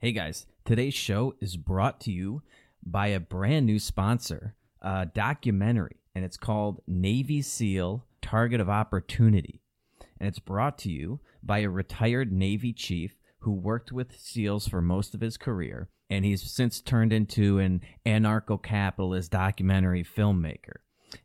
[0.00, 2.42] Hey guys, today's show is brought to you
[2.86, 9.60] by a brand new sponsor, a documentary, and it's called Navy SEAL Target of Opportunity.
[10.20, 14.80] And it's brought to you by a retired Navy chief who worked with SEALs for
[14.80, 20.76] most of his career, and he's since turned into an anarcho capitalist documentary filmmaker.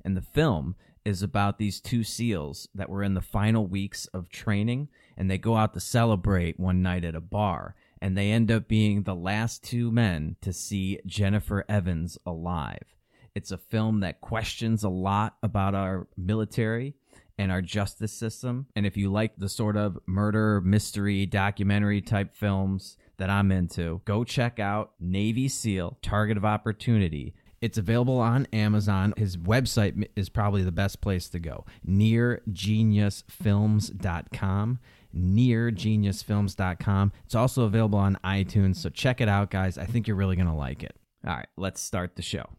[0.04, 4.30] And the film is about these two SEALs that were in the final weeks of
[4.30, 8.52] training, and they go out to celebrate one night at a bar and they end
[8.52, 12.98] up being the last two men to see Jennifer Evans alive.
[13.34, 16.96] It's a film that questions a lot about our military
[17.38, 18.68] and our justice system.
[18.76, 24.02] And if you like the sort of murder, mystery, documentary type films that I'm into,
[24.04, 27.34] go check out Navy SEAL Target of Opportunity.
[27.62, 29.14] It's available on Amazon.
[29.16, 31.66] His website is probably the best place to go.
[31.88, 34.80] NearGeniusFilms.com
[35.16, 37.12] neargeniusfilms.com.
[37.26, 39.78] It's also available on iTunes, so check it out, guys.
[39.78, 40.96] I think you're really going to like it.
[41.26, 42.50] All right, let's start the show.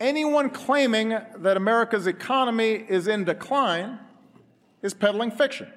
[0.00, 3.98] Anyone claiming that America's economy is in decline
[4.82, 5.70] is peddling fiction.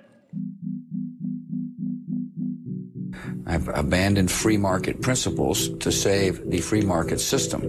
[3.45, 7.61] I've abandoned free market principles to save the free market system.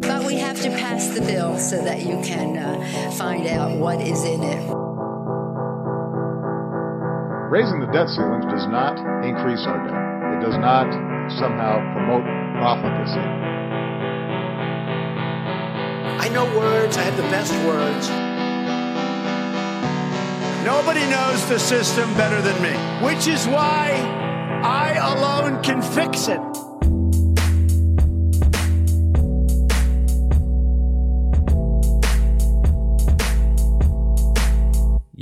[0.00, 4.00] But we have to pass the bill so that you can uh, find out what
[4.00, 4.93] is in it.
[7.54, 9.94] Raising the debt ceilings does not increase our debt.
[10.34, 10.90] It does not
[11.38, 12.24] somehow promote
[12.58, 13.22] profligacy.
[16.18, 18.08] I know words, I have the best words.
[20.66, 22.74] Nobody knows the system better than me,
[23.06, 24.02] which is why
[24.64, 26.63] I alone can fix it.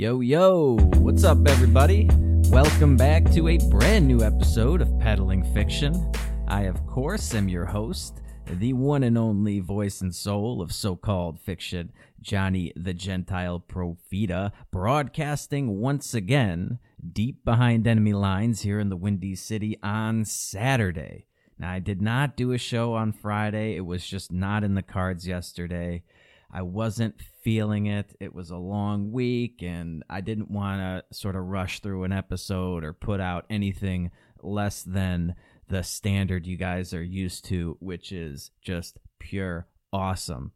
[0.03, 2.09] Yo, yo, what's up, everybody?
[2.49, 6.11] Welcome back to a brand new episode of Peddling Fiction.
[6.49, 10.97] I, of course, am your host, the one and only voice and soul of so
[10.97, 16.79] called fiction, Johnny the Gentile Profita, broadcasting once again
[17.13, 21.27] deep behind enemy lines here in the Windy City on Saturday.
[21.57, 24.81] Now, I did not do a show on Friday, it was just not in the
[24.81, 26.03] cards yesterday.
[26.51, 28.15] I wasn't feeling it.
[28.19, 32.11] It was a long week, and I didn't want to sort of rush through an
[32.11, 34.11] episode or put out anything
[34.41, 35.35] less than
[35.67, 40.51] the standard you guys are used to, which is just pure awesome.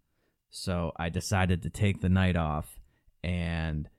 [0.50, 2.80] So I decided to take the night off
[3.24, 3.90] and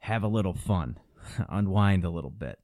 [0.00, 0.98] have a little fun,
[1.48, 2.58] unwind a little bit.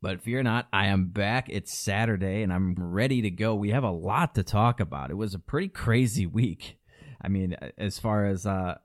[0.00, 1.46] But fear not, I am back.
[1.48, 3.54] It's Saturday and I'm ready to go.
[3.54, 5.10] We have a lot to talk about.
[5.10, 6.76] It was a pretty crazy week.
[7.22, 8.76] I mean, as far as uh,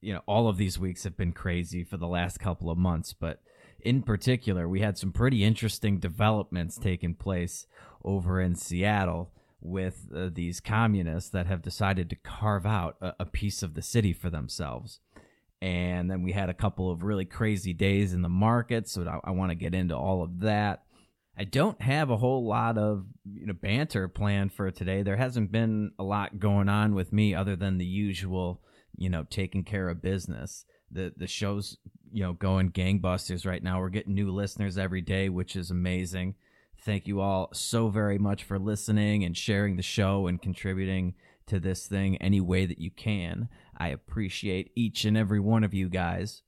[0.00, 3.14] you know, all of these weeks have been crazy for the last couple of months,
[3.14, 3.40] but
[3.80, 7.66] in particular, we had some pretty interesting developments taking place
[8.04, 13.24] over in Seattle with uh, these communists that have decided to carve out a, a
[13.24, 15.00] piece of the city for themselves.
[15.62, 19.28] And then we had a couple of really crazy days in the market, so I,
[19.28, 20.82] I want to get into all of that.
[21.36, 25.02] I don't have a whole lot of you know banter planned for today.
[25.02, 28.60] There hasn't been a lot going on with me other than the usual,
[28.96, 30.64] you know, taking care of business.
[30.90, 31.78] The the show's
[32.12, 33.80] you know going gangbusters right now.
[33.80, 36.36] We're getting new listeners every day, which is amazing.
[36.80, 41.14] Thank you all so very much for listening and sharing the show and contributing
[41.46, 43.48] to this thing any way that you can.
[43.76, 46.42] I appreciate each and every one of you guys.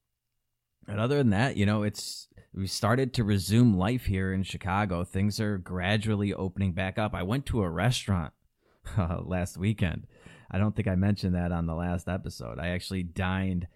[0.86, 5.04] And other than that, you know, it's we started to resume life here in Chicago.
[5.04, 7.14] Things are gradually opening back up.
[7.14, 8.32] I went to a restaurant
[8.98, 10.06] uh, last weekend.
[10.50, 12.58] I don't think I mentioned that on the last episode.
[12.58, 13.66] I actually dined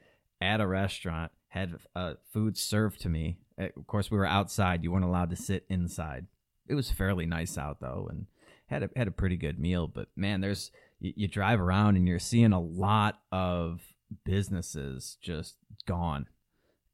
[0.40, 3.36] at a restaurant, had uh, food served to me.
[3.60, 4.82] Uh, of course, we were outside.
[4.82, 6.26] You weren't allowed to sit inside.
[6.66, 8.26] It was fairly nice out though, and
[8.66, 9.88] had a had a pretty good meal.
[9.88, 10.70] But man, there's
[11.00, 13.80] you, you drive around and you're seeing a lot of
[14.24, 16.26] businesses just gone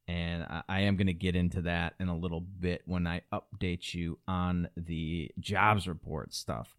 [0.09, 3.23] and I, I am going to get into that in a little bit when I
[3.33, 6.77] update you on the jobs report stuff.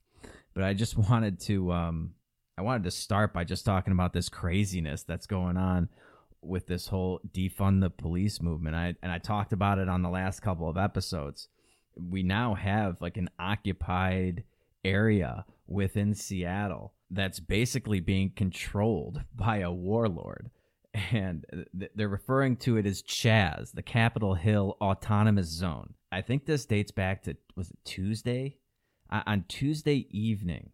[0.53, 2.13] But I just wanted to um,
[2.57, 5.89] I wanted to start by just talking about this craziness that's going on
[6.41, 8.75] with this whole defund the police movement.
[8.75, 11.49] I and I talked about it on the last couple of episodes.
[11.95, 14.43] We now have like an occupied
[14.85, 20.49] area within Seattle that's basically being controlled by a warlord
[21.11, 21.45] and
[21.95, 25.93] they're referring to it as Chaz, the Capitol Hill Autonomous Zone.
[26.11, 28.57] I think this dates back to was it Tuesday?
[29.09, 30.71] Uh, on Tuesday evening,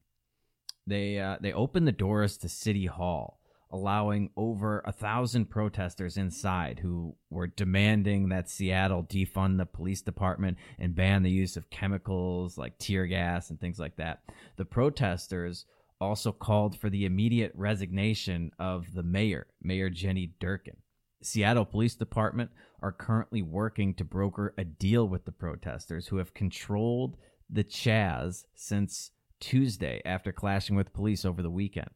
[0.87, 3.39] they uh, they opened the doors to City Hall
[3.73, 10.59] allowing over a thousand protesters inside who were demanding that Seattle defund the police department
[10.77, 14.21] and ban the use of chemicals like tear gas and things like that.
[14.57, 15.65] The protesters
[16.03, 20.77] also called for the immediate resignation of the mayor, Mayor Jenny Durkan.
[21.21, 22.51] Seattle Police Department
[22.81, 27.15] are currently working to broker a deal with the protesters who have controlled
[27.49, 31.89] the Chaz since Tuesday after clashing with police over the weekend.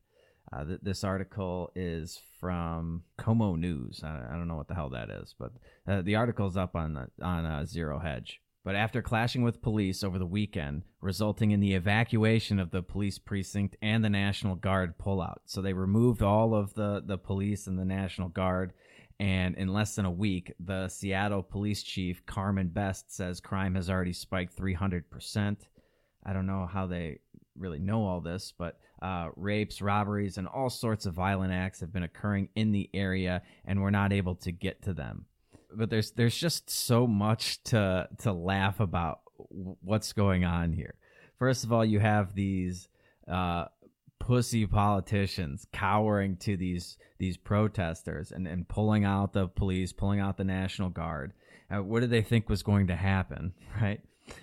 [0.52, 4.02] Uh, th- this article is from KOMO News.
[4.04, 5.52] I, I, don't know what the hell that is, but
[5.88, 8.40] uh, the article is up on on uh, Zero Hedge.
[8.68, 13.18] But after clashing with police over the weekend, resulting in the evacuation of the police
[13.18, 17.80] precinct and the National Guard pullout, so they removed all of the the police and
[17.80, 18.74] the National Guard.
[19.22, 23.90] And in less than a week, the Seattle police chief, Carmen Best, says crime has
[23.90, 25.56] already spiked 300%.
[26.26, 27.20] I don't know how they
[27.56, 31.94] really know all this, but uh, rapes, robberies, and all sorts of violent acts have
[31.94, 35.26] been occurring in the area, and we're not able to get to them.
[35.74, 39.20] But there's there's just so much to to laugh about
[39.50, 40.96] what's going on here.
[41.38, 42.88] First of all, you have these
[43.28, 43.66] uh,
[44.20, 50.38] pussy politicians cowering to these these protesters and, and pulling out the police, pulling out
[50.38, 51.34] the National Guard.
[51.70, 54.02] Uh, what did they think was going to happen, right?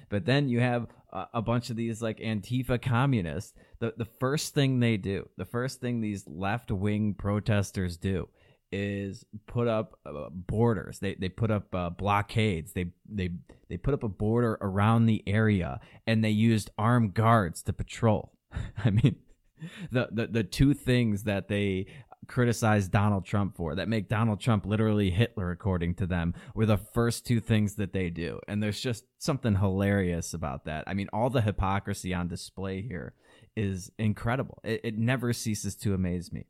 [0.09, 3.53] But then you have a, a bunch of these like Antifa communists.
[3.79, 8.29] The the first thing they do, the first thing these left wing protesters do,
[8.75, 10.99] is put up uh, borders.
[10.99, 12.73] They they put up uh, blockades.
[12.73, 13.31] They they
[13.69, 18.33] they put up a border around the area, and they used armed guards to patrol.
[18.85, 19.17] I mean,
[19.93, 21.87] the, the the two things that they
[22.27, 26.79] criticize Donald Trump for that make Donald Trump literally Hitler, according to them, were the
[26.79, 28.41] first two things that they do.
[28.49, 30.85] And there's just something hilarious about that.
[30.87, 33.15] I mean, all the hypocrisy on display here
[33.57, 34.59] is incredible.
[34.65, 36.47] It, it never ceases to amaze me.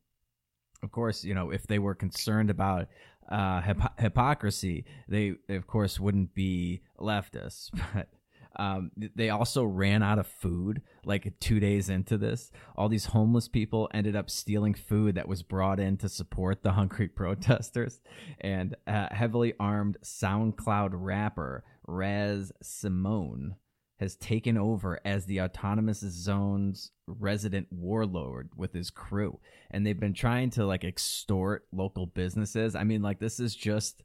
[0.84, 2.88] Of course, you know, if they were concerned about
[3.28, 7.70] uh, hip- hypocrisy, they, they, of course, wouldn't be leftists.
[7.94, 8.08] But
[8.56, 12.52] um, they also ran out of food like two days into this.
[12.76, 16.72] All these homeless people ended up stealing food that was brought in to support the
[16.72, 18.00] hungry protesters.
[18.40, 23.56] And uh, heavily armed SoundCloud rapper Raz Simone
[24.00, 29.38] has taken over as the autonomous zone's resident warlord with his crew.
[29.70, 32.75] And they've been trying to like extort local businesses.
[32.75, 34.02] I mean like this is just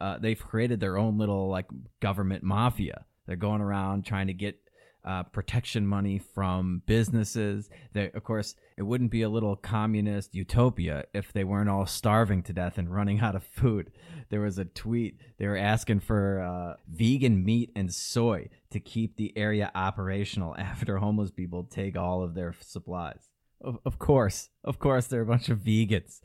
[0.00, 1.66] uh, they've created their own little like
[2.00, 3.04] government mafia.
[3.26, 4.58] They're going around trying to get
[5.04, 7.68] uh, protection money from businesses.
[7.92, 12.42] They, of course, it wouldn't be a little communist utopia if they weren't all starving
[12.44, 13.90] to death and running out of food.
[14.30, 19.16] There was a tweet they were asking for uh, vegan meat and soy to keep
[19.16, 23.28] the area operational after homeless people take all of their supplies.
[23.60, 26.20] Of, of course, of course, they're a bunch of vegans.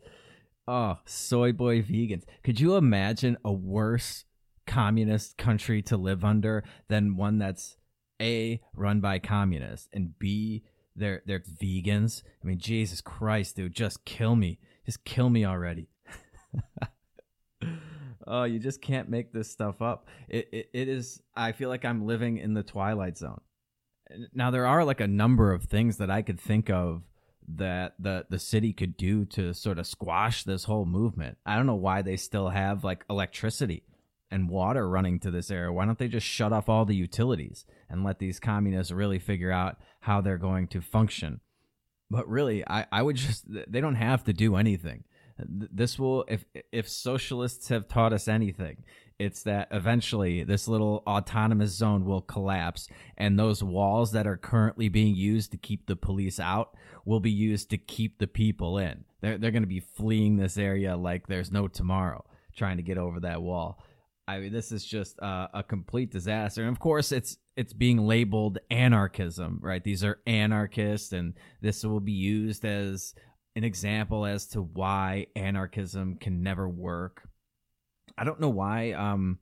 [0.68, 2.24] Oh, soy boy vegans.
[2.44, 4.26] Could you imagine a worse
[4.66, 7.77] communist country to live under than one that's
[8.22, 10.64] a run by communists and b
[10.98, 12.24] they're they're vegans.
[12.44, 15.88] I mean, Jesus Christ, dude, just kill me, just kill me already.
[18.28, 20.08] oh, you just can't make this stuff up.
[20.28, 21.22] It, it it is.
[21.36, 23.42] I feel like I'm living in the twilight zone.
[24.34, 27.04] Now there are like a number of things that I could think of
[27.50, 31.38] that the the city could do to sort of squash this whole movement.
[31.46, 33.84] I don't know why they still have like electricity
[34.32, 35.72] and water running to this area.
[35.72, 39.52] Why don't they just shut off all the utilities and let these communists really figure
[39.52, 41.40] out how they're going to function?
[42.10, 45.04] But really, I, I would just, they don't have to do anything.
[45.38, 48.84] This will, if, if socialists have taught us anything,
[49.20, 54.90] it's that eventually this little autonomous zone will collapse and those walls that are currently
[54.90, 59.06] being used to keep the police out will be used to keep the people in.
[59.22, 62.26] They're, they're going to be fleeing this area like there's no tomorrow
[62.56, 63.84] trying to get over that wall.
[64.28, 66.62] I mean, this is just a complete disaster.
[66.62, 69.84] And of course, it's it's being labeled anarchism, right?
[69.84, 73.16] These are anarchists, and this will be used as
[73.56, 77.28] an example as to why anarchism can never work.
[78.18, 79.40] I don't know why um,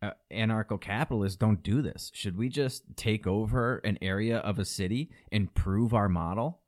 [0.00, 2.10] uh, anarcho capitalists don't do this.
[2.14, 6.60] Should we just take over an area of a city, improve our model?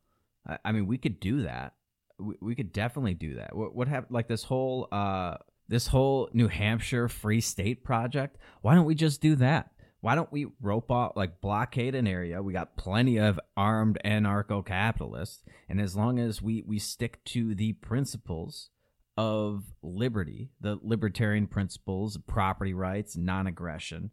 [0.46, 1.74] I, I mean, we could do that.
[2.18, 3.54] We, we could definitely do that.
[3.56, 4.12] What, what happened?
[4.12, 5.36] Like this whole uh,
[5.70, 9.70] this whole New Hampshire Free State project, why don't we just do that?
[10.00, 12.42] Why don't we rope off, like blockade an area?
[12.42, 15.44] We got plenty of armed anarcho capitalists.
[15.68, 18.70] And as long as we, we stick to the principles
[19.16, 24.10] of liberty, the libertarian principles, property rights, non aggression,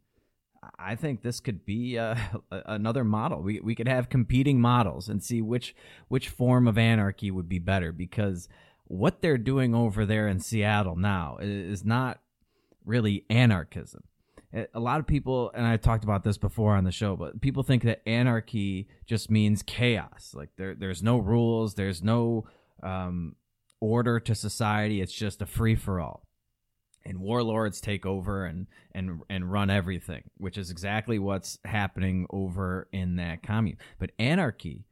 [0.78, 2.16] I think this could be uh,
[2.52, 3.42] another model.
[3.42, 5.76] We, we could have competing models and see which
[6.08, 8.48] which form of anarchy would be better because
[8.88, 12.20] what they're doing over there in Seattle now is not
[12.86, 14.04] really anarchism.
[14.74, 17.64] A lot of people, and I talked about this before on the show, but people
[17.64, 20.32] think that anarchy just means chaos.
[20.34, 22.46] Like there, there's no rules, there's no
[22.82, 23.36] um,
[23.82, 25.02] order to society.
[25.02, 26.28] It's just a free for all
[27.08, 32.88] and warlords take over and and and run everything, which is exactly what's happening over
[32.92, 33.78] in that commune.
[33.98, 34.86] But anarchy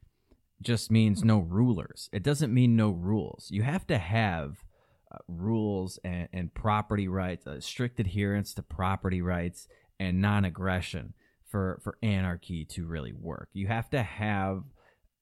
[0.62, 2.08] just means no rulers.
[2.12, 3.48] It doesn't mean no rules.
[3.50, 4.64] You have to have
[5.12, 9.68] uh, rules and, and property rights, uh, strict adherence to property rights
[10.00, 11.14] and non-aggression
[11.48, 13.48] for for anarchy to really work.
[13.52, 14.64] You have to have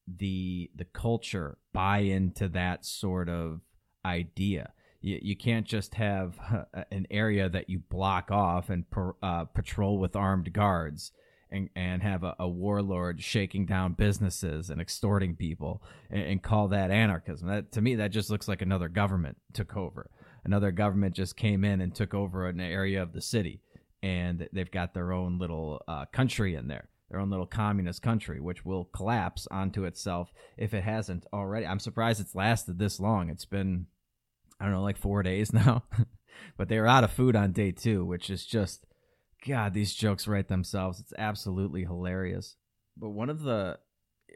[0.06, 3.60] the the culture buy into that sort of
[4.04, 4.72] idea
[5.04, 6.38] you, you can't just have
[6.90, 11.12] an area that you block off and per, uh, patrol with armed guards
[11.54, 16.68] and, and have a, a, warlord shaking down businesses and extorting people and, and, call
[16.68, 17.48] that anarchism.
[17.48, 20.10] That to me, that just looks like another government took over.
[20.44, 23.60] Another government just came in and took over an area of the city,
[24.02, 28.40] and they've got their own little uh, country in there, their own little communist country,
[28.40, 31.66] which will collapse onto itself if it hasn't already.
[31.66, 33.30] I'm surprised it's lasted this long.
[33.30, 33.86] It's been
[34.60, 35.84] I don't know, like four days now.
[36.56, 38.86] but they were out of food on day two, which is just,
[39.46, 41.00] God, these jokes write themselves.
[41.00, 42.56] It's absolutely hilarious.
[42.96, 43.78] But one of the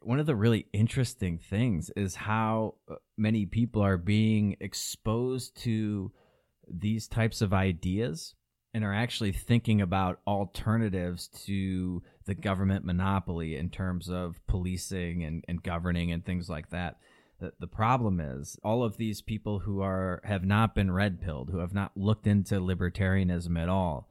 [0.03, 6.13] one of the really interesting things is how uh, many people are being exposed to
[6.69, 8.35] these types of ideas
[8.75, 15.45] and are actually thinking about alternatives to the government monopoly in terms of policing and,
[15.49, 16.99] and governing and things like that.
[17.41, 21.51] The, the problem is all of these people who are have not been red pilled,
[21.51, 24.09] who have not looked into libertarianism at all,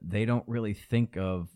[0.00, 1.48] they don't really think of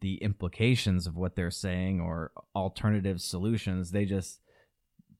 [0.00, 3.90] the implications of what they're saying or alternative solutions.
[3.90, 4.40] They just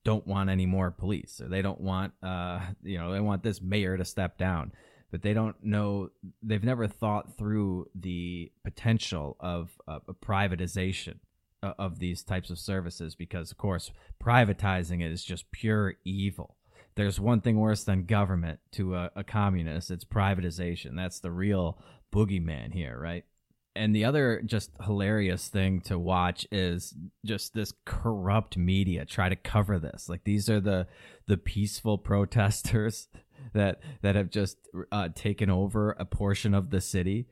[0.03, 3.61] don't want any more police, or they don't want, uh, you know, they want this
[3.61, 4.71] mayor to step down,
[5.11, 6.09] but they don't know.
[6.43, 11.15] They've never thought through the potential of uh, privatization
[11.63, 13.91] uh, of these types of services because, of course,
[14.23, 16.55] privatizing it is just pure evil.
[16.95, 20.95] There's one thing worse than government to a, a communist it's privatization.
[20.95, 21.81] That's the real
[22.15, 23.25] boogeyman here, right?
[23.75, 26.95] and the other just hilarious thing to watch is
[27.25, 30.87] just this corrupt media try to cover this like these are the
[31.27, 33.07] the peaceful protesters
[33.53, 34.57] that that have just
[34.91, 37.27] uh, taken over a portion of the city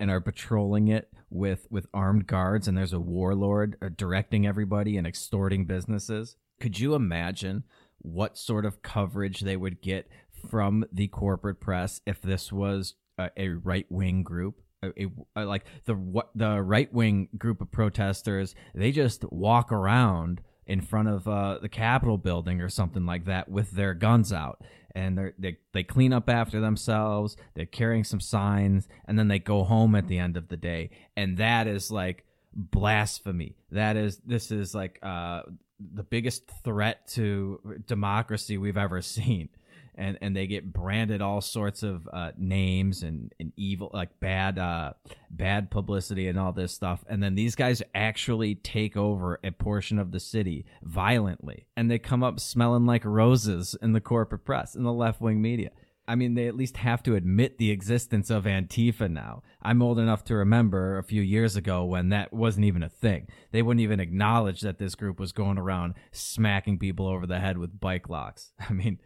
[0.00, 4.96] and are patrolling it with with armed guards and there's a warlord uh, directing everybody
[4.96, 7.64] and extorting businesses could you imagine
[7.98, 10.08] what sort of coverage they would get
[10.50, 15.06] from the corporate press if this was a, a right-wing group a,
[15.36, 21.08] a, like the what the right-wing group of protesters they just walk around in front
[21.08, 24.62] of uh, the capitol building or something like that with their guns out
[24.94, 27.36] and they they clean up after themselves.
[27.54, 30.90] They're carrying some signs, and then they go home at the end of the day,
[31.16, 33.56] and that is like blasphemy.
[33.72, 35.42] That is this is like uh,
[35.80, 39.48] the biggest threat to democracy we've ever seen
[39.96, 44.58] and and they get branded all sorts of uh, names and, and evil like bad
[44.58, 44.92] uh,
[45.30, 49.98] bad publicity and all this stuff and then these guys actually take over a portion
[49.98, 54.74] of the city violently and they come up smelling like roses in the corporate press
[54.74, 55.70] in the left wing media
[56.06, 59.42] I mean, they at least have to admit the existence of Antifa now.
[59.62, 63.28] I'm old enough to remember a few years ago when that wasn't even a thing.
[63.52, 67.56] They wouldn't even acknowledge that this group was going around smacking people over the head
[67.56, 68.52] with bike locks.
[68.68, 68.98] I mean,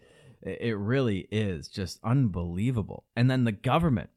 [0.42, 3.04] it really is just unbelievable.
[3.16, 4.10] And then the government,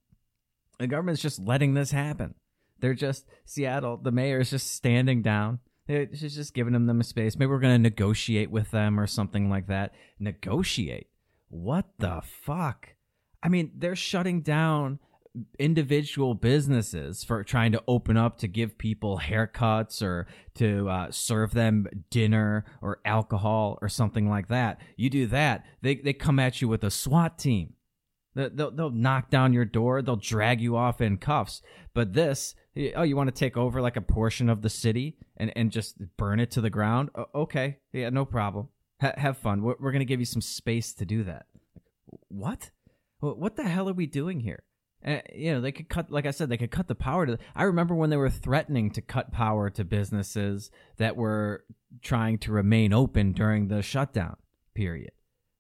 [0.80, 2.36] the government's just letting this happen.
[2.80, 3.98] They're just Seattle.
[3.98, 5.60] The mayor is just standing down.
[5.88, 7.38] She's just giving them, them a space.
[7.38, 9.94] Maybe we're going to negotiate with them or something like that.
[10.20, 11.08] Negotiate?
[11.50, 12.96] What the fuck?
[13.44, 15.00] I mean, they're shutting down
[15.58, 21.54] individual businesses for trying to open up to give people haircuts or to uh, serve
[21.54, 24.80] them dinner or alcohol or something like that.
[24.98, 27.74] You do that, they, they come at you with a SWAT team.
[28.34, 31.62] They'll, they'll knock down your door, they'll drag you off in cuffs.
[31.94, 32.56] But this,
[32.96, 35.98] oh, you want to take over like a portion of the city and, and just
[36.18, 37.10] burn it to the ground?
[37.36, 38.70] okay, yeah, no problem.
[39.00, 39.62] have fun.
[39.64, 41.46] We're, we're going to give you some space to do that.
[42.28, 42.72] What?
[43.20, 44.64] What the hell are we doing here?
[45.06, 47.38] Uh, you know, they could cut, like I said, they could cut the power to.
[47.56, 51.66] I remember when they were threatening to cut power to businesses that were
[52.02, 54.38] trying to remain open during the shutdown
[54.76, 55.12] period.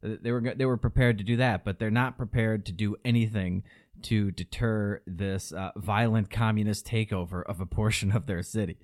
[0.03, 2.95] Uh, they were they were prepared to do that, but they're not prepared to do
[3.03, 3.63] anything
[4.03, 8.77] to deter this uh, violent communist takeover of a portion of their city.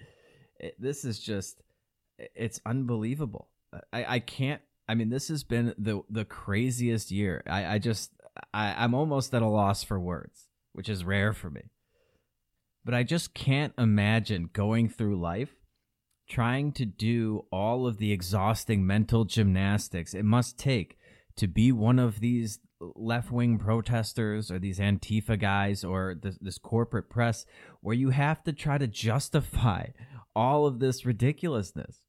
[0.60, 1.62] It, this is just,
[2.18, 3.48] it's unbelievable.
[3.92, 7.44] I, I can't I mean, this has been the the craziest year.
[7.48, 8.12] I, I just
[8.54, 10.47] I, I'm almost at a loss for words,
[10.78, 11.64] which is rare for me.
[12.86, 15.50] But I just can't imagine going through life
[16.30, 20.98] trying to do all of the exhausting mental gymnastics it must take
[21.38, 26.60] to be one of these left wing protesters or these Antifa guys or this, this,
[26.60, 27.46] corporate press
[27.82, 29.88] where you have to try to justify
[30.36, 32.02] all of this ridiculousness.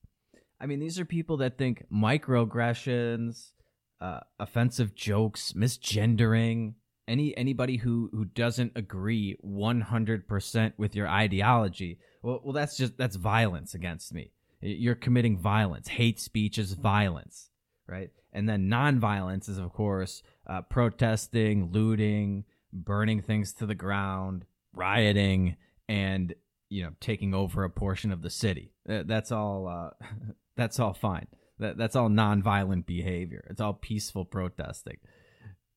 [0.61, 3.53] I mean, these are people that think microaggressions,
[4.01, 6.75] uh, offensive jokes, misgendering,
[7.09, 13.17] any anybody who who doesn't agree 100% with your ideology, well, well that's just that's
[13.17, 14.33] violence against me.
[14.61, 15.89] You're committing violence.
[15.89, 17.51] Hate speech is violence,
[17.87, 18.11] right?
[18.33, 25.57] And then nonviolence is of course uh, protesting, looting, burning things to the ground, rioting,
[25.89, 26.35] and
[26.69, 28.73] you know taking over a portion of the city.
[28.87, 29.67] That's all.
[29.67, 30.05] Uh,
[30.57, 31.27] that's all fine.
[31.61, 33.45] That, that's all nonviolent behavior.
[33.51, 34.99] It's all peaceful protesting,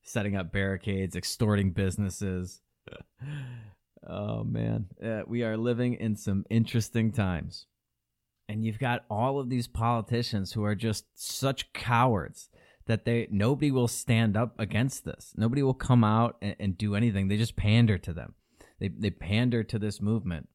[0.02, 2.60] setting up barricades, extorting businesses.
[4.08, 7.66] oh man, uh, we are living in some interesting times.
[8.48, 12.50] And you've got all of these politicians who are just such cowards
[12.86, 15.32] that they nobody will stand up against this.
[15.36, 17.28] Nobody will come out and, and do anything.
[17.28, 18.34] They just pander to them.
[18.80, 20.48] They they pander to this movement.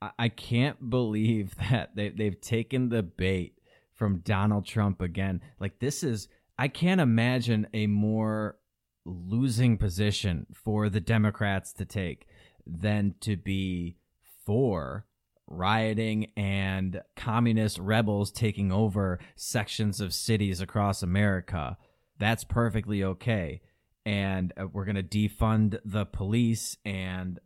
[0.00, 3.58] I, I can't believe that they they've taken the bait
[3.92, 5.40] from Donald Trump again.
[5.58, 6.28] Like this is
[6.58, 8.56] I can't imagine a more
[9.04, 12.26] losing position for the Democrats to take
[12.66, 13.96] than to be
[14.44, 15.06] for
[15.46, 21.76] rioting and communist rebels taking over sections of cities across America.
[22.18, 23.60] That's perfectly okay.
[24.04, 27.38] And uh, we're going to defund the police and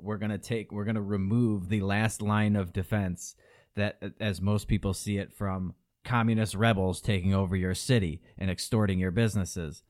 [0.00, 3.34] we're going to take we're going to remove the last line of defense
[3.74, 8.98] that as most people see it from communist rebels taking over your city and extorting
[8.98, 9.82] your businesses.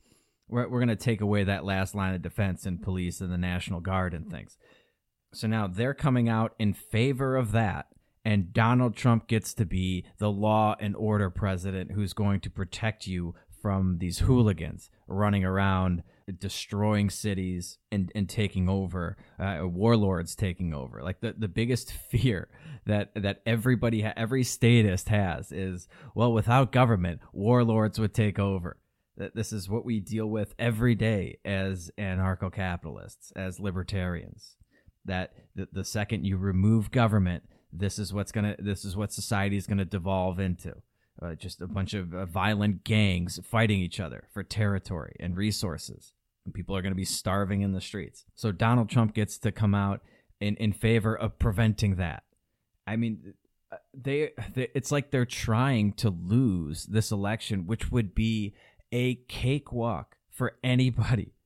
[0.48, 3.38] We're, we're going to take away that last line of defense and police and the
[3.38, 4.56] National Guard and things.
[5.32, 7.86] So now they're coming out in favor of that.
[8.24, 13.06] And Donald Trump gets to be the law and order president who's going to protect
[13.06, 16.02] you from these hooligans running around
[16.38, 22.48] destroying cities and, and taking over uh, warlords taking over like the, the biggest fear
[22.84, 28.76] that that everybody ha- every statist has is well without government warlords would take over
[29.16, 34.56] that this is what we deal with every day as anarcho-capitalists as libertarians.
[35.04, 39.56] That the, the second you remove government this is what's gonna this is what society
[39.56, 40.74] is gonna devolve into.
[41.20, 46.12] Uh, just a bunch of uh, violent gangs fighting each other for territory and resources.
[46.44, 48.26] And people are going to be starving in the streets.
[48.34, 50.02] So donald trump gets to come out
[50.40, 52.24] in, in favor of preventing that.
[52.86, 53.34] I mean
[53.72, 58.54] uh, they, they it's like they're trying to lose this election which would be
[58.92, 61.36] a cakewalk for anybody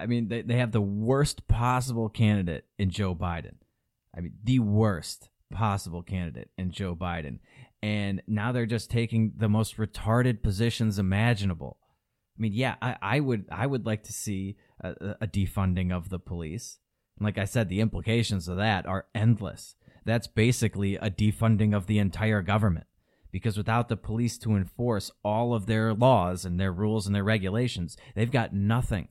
[0.00, 3.56] I mean, they, they have the worst possible candidate in Joe Biden.
[4.16, 7.38] I mean, the worst possible candidate in Joe Biden.
[7.82, 11.78] And now they're just taking the most retarded positions imaginable.
[12.38, 16.08] I mean, yeah, I, I would I would like to see a, a defunding of
[16.08, 16.78] the police.
[17.18, 19.74] And like I said, the implications of that are endless.
[20.06, 22.86] That's basically a defunding of the entire government
[23.30, 27.24] because without the police to enforce all of their laws and their rules and their
[27.24, 29.08] regulations, they've got nothing.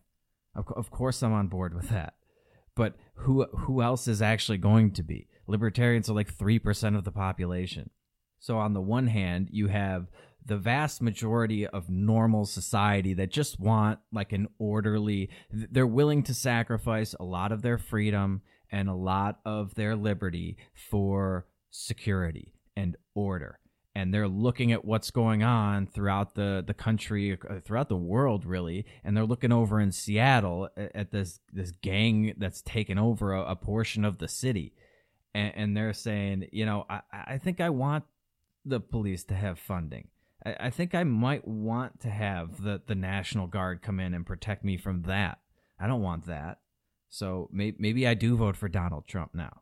[0.56, 2.14] Of, of course, I'm on board with that.
[2.76, 5.28] But who who else is actually going to be?
[5.48, 7.90] Libertarians are like three percent of the population.
[8.40, 10.08] So on the one hand, you have
[10.46, 16.34] the vast majority of normal society that just want like an orderly they're willing to
[16.34, 20.58] sacrifice a lot of their freedom and a lot of their liberty
[20.90, 23.59] for security and order
[23.96, 28.46] and they're looking at what's going on throughout the the country uh, throughout the world
[28.46, 28.86] really.
[29.04, 33.56] And they're looking over in Seattle at this this gang that's taken over a, a
[33.56, 34.74] portion of the city.
[35.34, 38.04] And, and, they're saying you know I, I think I want
[38.66, 40.08] the police to have funding.
[40.46, 44.26] I, I think I might want to have the the National Guard come in and
[44.26, 45.40] protect me from that.
[45.80, 46.60] I don't want that.
[47.10, 49.62] So may, maybe I do vote for Donald Trump now.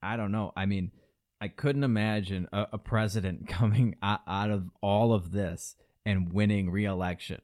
[0.00, 0.52] I don't know.
[0.56, 0.92] I mean
[1.40, 6.70] I couldn't imagine a, a president coming out, out of all of this and winning
[6.70, 7.42] re-election.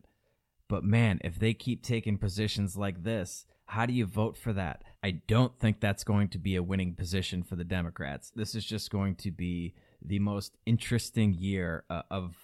[0.68, 4.82] But man, if they keep taking positions like this, how do you vote for that?
[5.02, 8.32] I don't think that's going to be a winning position for the Democrats.
[8.34, 12.34] This is just going to be the most interesting year uh, of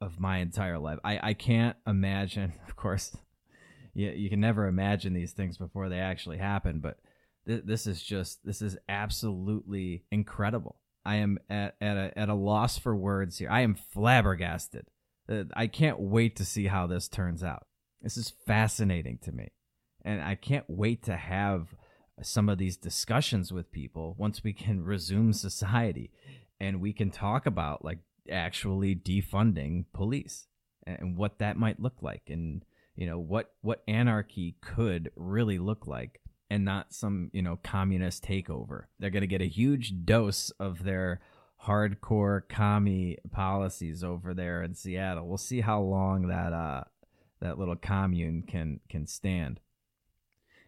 [0.00, 0.98] of my entire life.
[1.04, 3.16] I, I can't imagine, of course,
[3.94, 6.98] you, you can never imagine these things before they actually happen, but
[7.46, 10.76] th- this is just, this is absolutely incredible.
[11.06, 13.48] I am at, at, a, at a loss for words here.
[13.50, 14.86] I am flabbergasted
[15.28, 17.66] Uh, I can't wait to see how this turns out.
[18.02, 19.48] This is fascinating to me.
[20.04, 21.74] And I can't wait to have
[22.22, 26.10] some of these discussions with people once we can resume society
[26.58, 27.98] and we can talk about like
[28.30, 30.48] actually defunding police
[30.86, 32.64] and what that might look like and
[32.96, 38.24] you know what what anarchy could really look like and not some you know communist
[38.24, 38.84] takeover.
[38.98, 41.20] They're going to get a huge dose of their
[41.66, 45.26] hardcore commie policies over there in Seattle.
[45.26, 46.84] We'll see how long that uh
[47.40, 49.60] that little commune can can stand.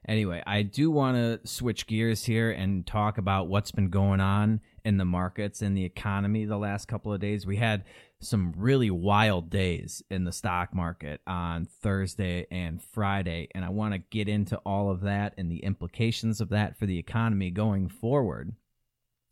[0.06, 4.60] Anyway, I do want to switch gears here and talk about what's been going on
[4.84, 7.46] in the markets and the economy the last couple of days.
[7.46, 7.84] We had
[8.20, 13.94] some really wild days in the stock market on Thursday and Friday, and I want
[13.94, 17.88] to get into all of that and the implications of that for the economy going
[17.88, 18.52] forward.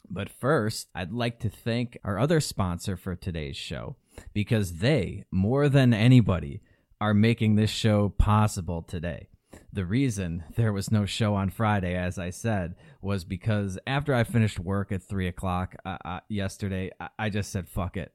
[0.08, 3.96] But first, I'd like to thank our other sponsor for today's show
[4.32, 6.62] because they, more than anybody,
[7.00, 9.28] are making this show possible today.
[9.72, 14.24] The reason there was no show on Friday, as I said, was because after I
[14.24, 18.12] finished work at three o'clock uh, uh, yesterday, I-, I just said, fuck it.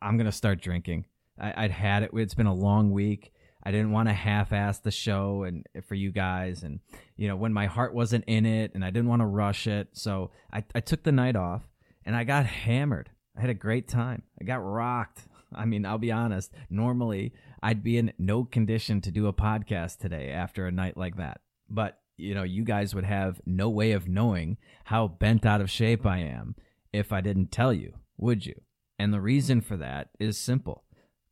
[0.00, 1.06] I'm going to start drinking.
[1.38, 2.10] I- would had it.
[2.14, 3.32] It's been a long week.
[3.64, 6.80] I didn't want to half-ass the show and for you guys, and
[7.16, 9.88] you know when my heart wasn't in it, and I didn't want to rush it,
[9.92, 11.62] so I, I took the night off
[12.04, 13.10] and I got hammered.
[13.36, 14.22] I had a great time.
[14.40, 15.20] I got rocked.
[15.54, 16.52] I mean, I'll be honest.
[16.70, 21.16] Normally, I'd be in no condition to do a podcast today after a night like
[21.16, 21.40] that.
[21.68, 25.70] But, you know, you guys would have no way of knowing how bent out of
[25.70, 26.56] shape I am
[26.92, 28.60] if I didn't tell you, would you?
[28.98, 30.84] And the reason for that is simple.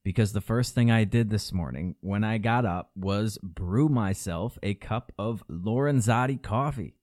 [0.03, 4.59] Because the first thing I did this morning when I got up was brew myself
[4.63, 6.95] a cup of Lorenzotti coffee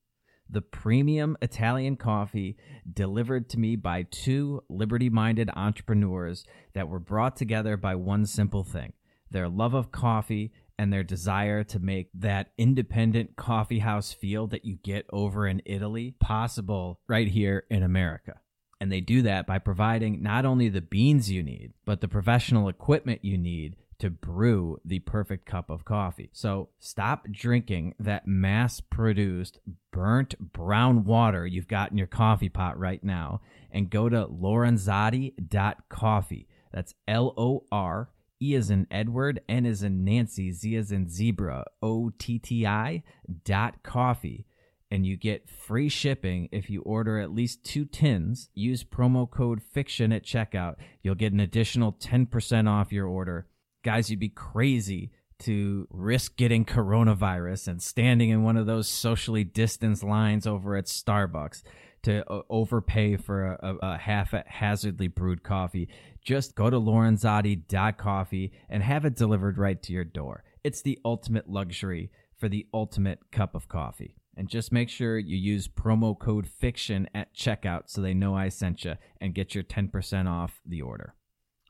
[0.49, 2.57] the premium Italian coffee
[2.91, 8.63] delivered to me by two liberty minded entrepreneurs that were brought together by one simple
[8.63, 8.93] thing
[9.31, 14.65] their love of coffee and their desire to make that independent coffee house feel that
[14.65, 18.39] you get over in Italy possible right here in America.
[18.79, 22.69] And they do that by providing not only the beans you need, but the professional
[22.69, 26.29] equipment you need to brew the perfect cup of coffee.
[26.31, 29.57] So stop drinking that mass produced
[29.91, 36.47] burnt brown water you've got in your coffee pot right now and go to lorenzotti.coffee.
[36.71, 38.09] That's L O R
[38.41, 42.65] E as in Edward, N as in Nancy, Z as in zebra, O T T
[42.65, 43.03] I
[43.43, 44.45] dot coffee.
[44.89, 48.49] And you get free shipping if you order at least two tins.
[48.53, 50.75] Use promo code FICTION at checkout.
[51.03, 53.47] You'll get an additional 10% off your order
[53.87, 59.45] guys, you'd be crazy to risk getting coronavirus and standing in one of those socially
[59.45, 61.63] distanced lines over at Starbucks
[62.03, 65.87] to uh, overpay for a, a, a haphazardly brewed coffee.
[66.27, 70.43] Just go to lorenzotti.coffee and have it delivered right to your door.
[70.61, 74.17] It's the ultimate luxury for the ultimate cup of coffee.
[74.35, 78.49] And just make sure you use promo code FICTION at checkout so they know I
[78.49, 81.15] sent you and get your 10% off the order.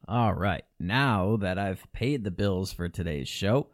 [0.08, 3.68] All right, now that I've paid the bills for today's show,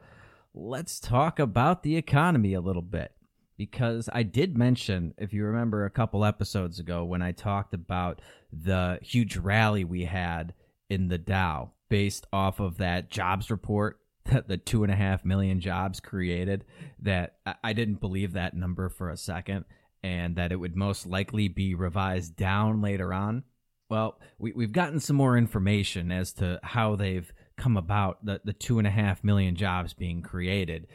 [0.53, 3.13] let's talk about the economy a little bit.
[3.55, 8.19] Because I did mention, if you remember a couple episodes ago, when I talked about
[8.51, 10.53] the huge rally we had
[10.89, 15.25] in the Dow based off of that jobs report that the two and a half
[15.25, 16.65] million jobs created,
[16.99, 19.65] that I didn't believe that number for a second
[20.01, 23.43] and that it would most likely be revised down later on.
[23.89, 28.53] Well, we, we've gotten some more information as to how they've come about the, the
[28.53, 30.87] two and a half million jobs being created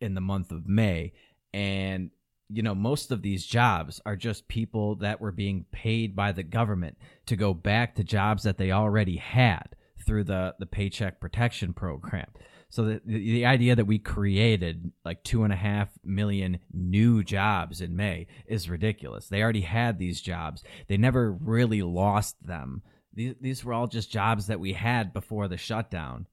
[0.00, 1.12] in the month of May.
[1.52, 2.10] And,
[2.48, 6.42] you know, most of these jobs are just people that were being paid by the
[6.42, 9.76] government to go back to jobs that they already had
[10.06, 12.26] through the, the Paycheck Protection Program.
[12.68, 17.80] So the, the idea that we created like two and a half million new jobs
[17.80, 19.28] in May is ridiculous.
[19.28, 20.64] They already had these jobs.
[20.88, 22.82] They never really lost them.
[23.12, 26.26] These, these were all just jobs that we had before the shutdown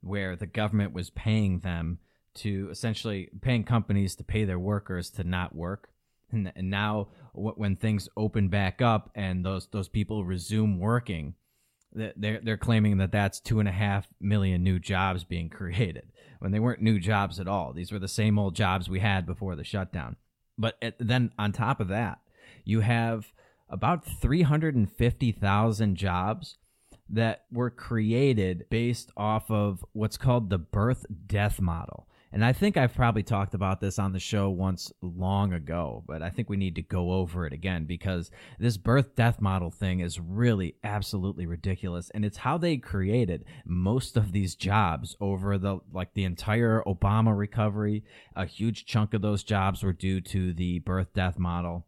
[0.00, 1.98] where the government was paying them
[2.34, 5.90] to essentially paying companies to pay their workers to not work.
[6.30, 11.34] And, and now when things open back up and those, those people resume working,
[11.92, 16.52] they're they're claiming that that's two and a half million new jobs being created when
[16.52, 17.72] they weren't new jobs at all.
[17.72, 20.16] These were the same old jobs we had before the shutdown.
[20.56, 22.20] But at, then on top of that,
[22.64, 23.32] you have
[23.68, 26.58] about 350,000 jobs
[27.08, 32.06] that were created based off of what's called the birth death model.
[32.32, 36.22] And I think I've probably talked about this on the show once long ago, but
[36.22, 39.98] I think we need to go over it again because this birth death model thing
[39.98, 42.08] is really absolutely ridiculous.
[42.10, 47.36] And it's how they created most of these jobs over the like the entire Obama
[47.36, 48.04] recovery.
[48.36, 51.86] A huge chunk of those jobs were due to the birth death model.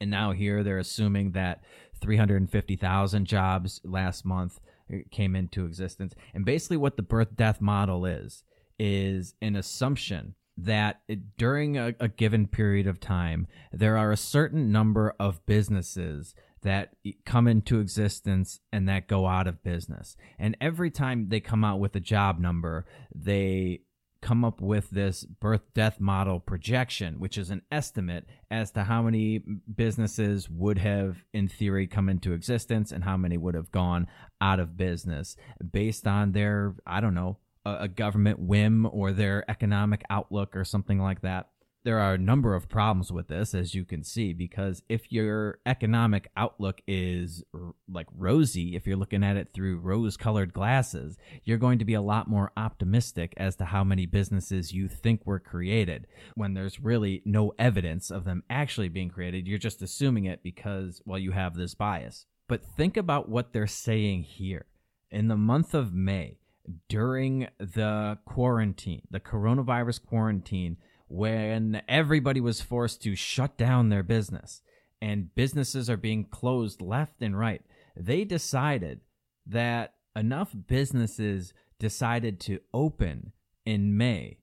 [0.00, 1.62] And now here they're assuming that
[2.00, 4.58] 350,000 jobs last month
[4.90, 6.14] uh, came into existence.
[6.32, 8.42] And basically, what the birth death model is,
[8.80, 14.16] is an assumption that it, during a, a given period of time, there are a
[14.16, 20.16] certain number of businesses that come into existence and that go out of business.
[20.38, 23.82] And every time they come out with a job number, they
[24.22, 29.02] come up with this birth death model projection, which is an estimate as to how
[29.02, 29.42] many
[29.74, 34.06] businesses would have, in theory, come into existence and how many would have gone
[34.40, 35.36] out of business
[35.72, 40.64] based on their, I don't know, a, a government whim or their economic outlook or
[40.64, 41.50] something like that
[41.82, 45.60] there are a number of problems with this, as you can see, because if your
[45.64, 51.16] economic outlook is r- like rosy, if you're looking at it through rose colored glasses,
[51.44, 55.24] you're going to be a lot more optimistic as to how many businesses you think
[55.24, 59.46] were created when there's really no evidence of them actually being created.
[59.46, 62.26] You're just assuming it because, well, you have this bias.
[62.46, 64.66] But think about what they're saying here.
[65.10, 66.39] In the month of May,
[66.88, 70.76] during the quarantine, the coronavirus quarantine,
[71.08, 74.62] when everybody was forced to shut down their business
[75.02, 77.62] and businesses are being closed left and right,
[77.96, 79.00] they decided
[79.46, 83.32] that enough businesses decided to open
[83.64, 84.38] in May.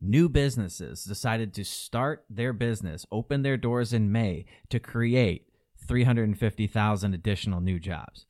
[0.00, 5.46] New businesses decided to start their business, open their doors in May to create
[5.86, 8.26] 350,000 additional new jobs.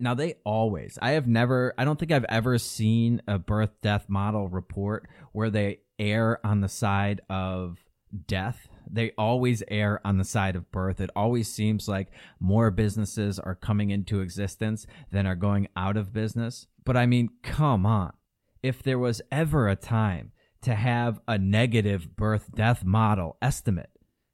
[0.00, 4.06] Now, they always, I have never, I don't think I've ever seen a birth death
[4.08, 7.84] model report where they err on the side of
[8.26, 8.66] death.
[8.90, 11.00] They always err on the side of birth.
[11.00, 12.08] It always seems like
[12.40, 16.66] more businesses are coming into existence than are going out of business.
[16.84, 18.14] But I mean, come on.
[18.62, 20.32] If there was ever a time
[20.62, 23.90] to have a negative birth death model estimate,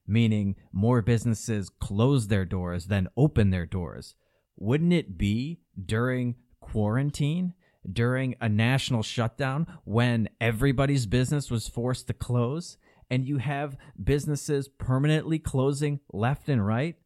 [0.07, 4.15] meaning more businesses close their doors than open their doors,
[4.57, 7.55] wouldn't it be during quarantine?
[7.93, 12.77] during a national shutdown when everybody's business was forced to close
[13.11, 16.97] and you have businesses permanently closing left and right?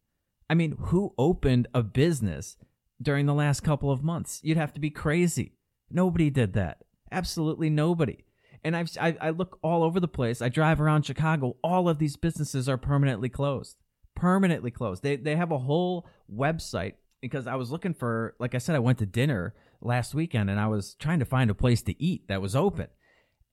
[0.49, 2.57] I mean, who opened a business
[3.01, 4.39] during the last couple of months?
[4.43, 5.53] You'd have to be crazy.
[5.89, 6.83] Nobody did that.
[7.11, 8.25] Absolutely nobody.
[8.63, 10.41] And I've, I, I look all over the place.
[10.41, 11.57] I drive around Chicago.
[11.63, 13.77] All of these businesses are permanently closed.
[14.15, 15.03] Permanently closed.
[15.03, 18.79] They, they have a whole website because I was looking for, like I said, I
[18.79, 22.27] went to dinner last weekend and I was trying to find a place to eat
[22.27, 22.87] that was open.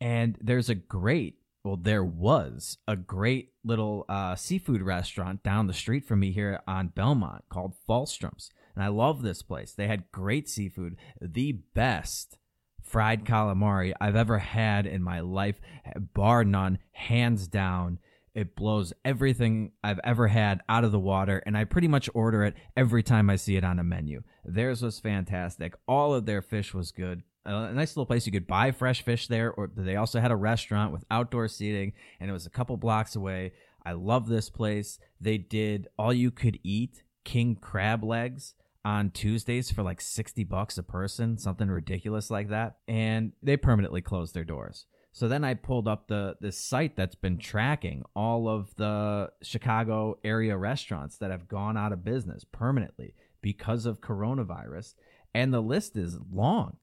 [0.00, 5.74] And there's a great, well, there was a great little uh, seafood restaurant down the
[5.74, 8.50] street from me here on Belmont called Falstrom's.
[8.74, 9.72] And I love this place.
[9.72, 12.38] They had great seafood, the best
[12.82, 15.60] fried calamari I've ever had in my life,
[16.14, 17.98] bar none, hands down.
[18.38, 22.44] It blows everything I've ever had out of the water, and I pretty much order
[22.44, 24.22] it every time I see it on a menu.
[24.44, 25.74] Theirs was fantastic.
[25.88, 27.24] All of their fish was good.
[27.44, 30.36] A nice little place you could buy fresh fish there, or they also had a
[30.36, 33.54] restaurant with outdoor seating, and it was a couple blocks away.
[33.84, 35.00] I love this place.
[35.20, 40.78] They did all you could eat king crab legs on Tuesdays for like 60 bucks
[40.78, 42.76] a person, something ridiculous like that.
[42.86, 44.86] And they permanently closed their doors.
[45.12, 50.18] So then I pulled up the the site that's been tracking all of the Chicago
[50.22, 54.94] area restaurants that have gone out of business permanently because of coronavirus,
[55.34, 56.76] and the list is long.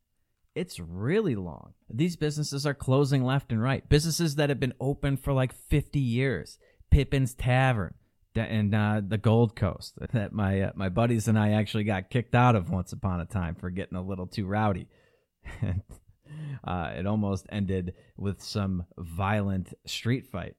[0.56, 1.74] It's really long.
[1.90, 3.88] These businesses are closing left and right.
[3.90, 6.58] Businesses that have been open for like 50 years.
[6.90, 7.94] Pippin's Tavern
[8.36, 12.36] and uh, the Gold Coast that my uh, my buddies and I actually got kicked
[12.36, 14.88] out of once upon a time for getting a little too rowdy.
[16.64, 20.56] Uh, it almost ended with some violent street fight.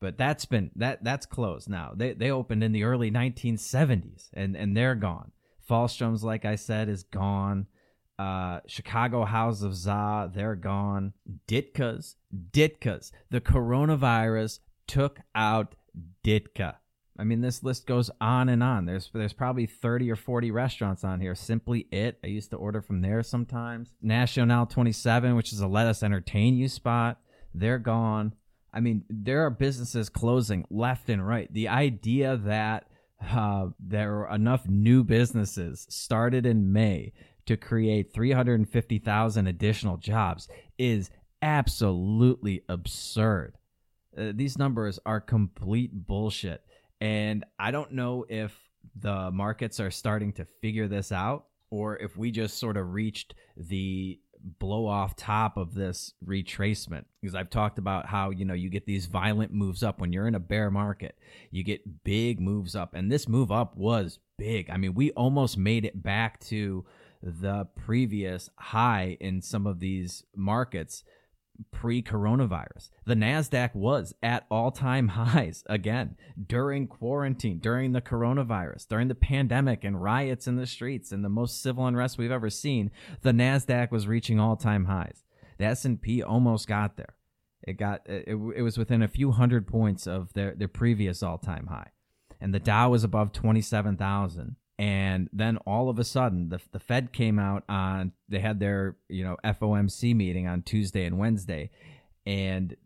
[0.00, 1.92] But that's been that that's closed now.
[1.96, 5.32] They they opened in the early 1970s and and they're gone.
[5.68, 7.66] Fallstrom's, like I said, is gone.
[8.18, 11.12] Uh, Chicago House of Za, they're gone.
[11.48, 12.16] Ditka's,
[12.52, 13.12] Ditka's.
[13.30, 15.74] The coronavirus took out
[16.24, 16.76] Ditka.
[17.18, 18.84] I mean, this list goes on and on.
[18.86, 21.34] There's there's probably 30 or 40 restaurants on here.
[21.34, 22.18] Simply It.
[22.22, 23.94] I used to order from there sometimes.
[24.02, 27.20] Nacional 27, which is a Lettuce Entertain You spot.
[27.54, 28.34] They're gone.
[28.72, 31.50] I mean, there are businesses closing left and right.
[31.52, 32.86] The idea that
[33.26, 37.12] uh, there are enough new businesses started in May
[37.46, 43.54] to create 350,000 additional jobs is absolutely absurd.
[44.16, 46.62] Uh, these numbers are complete bullshit.
[47.00, 48.56] And I don't know if
[48.98, 53.34] the markets are starting to figure this out or if we just sort of reached
[53.56, 54.18] the
[54.58, 57.04] blow off top of this retracement.
[57.20, 60.28] Because I've talked about how you know you get these violent moves up when you're
[60.28, 61.18] in a bear market
[61.50, 62.94] you get big moves up.
[62.94, 64.70] And this move up was big.
[64.70, 66.84] I mean we almost made it back to
[67.22, 71.02] the previous high in some of these markets
[71.70, 72.90] pre coronavirus.
[73.04, 76.16] The NASDAQ was at all time highs again
[76.46, 81.28] during quarantine, during the coronavirus, during the pandemic and riots in the streets and the
[81.28, 82.90] most civil unrest we've ever seen.
[83.22, 85.22] The NASDAQ was reaching all time highs.
[85.58, 87.14] The S&P almost got there.
[87.62, 91.38] It got it, it was within a few hundred points of their, their previous all
[91.38, 91.90] time high.
[92.40, 97.12] And the Dow was above 27,000 and then all of a sudden the, the fed
[97.12, 101.70] came out on they had their you know fomc meeting on tuesday and wednesday.
[102.26, 102.76] And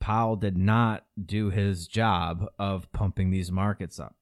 [0.00, 4.16] powell did not do his job of pumping these markets up.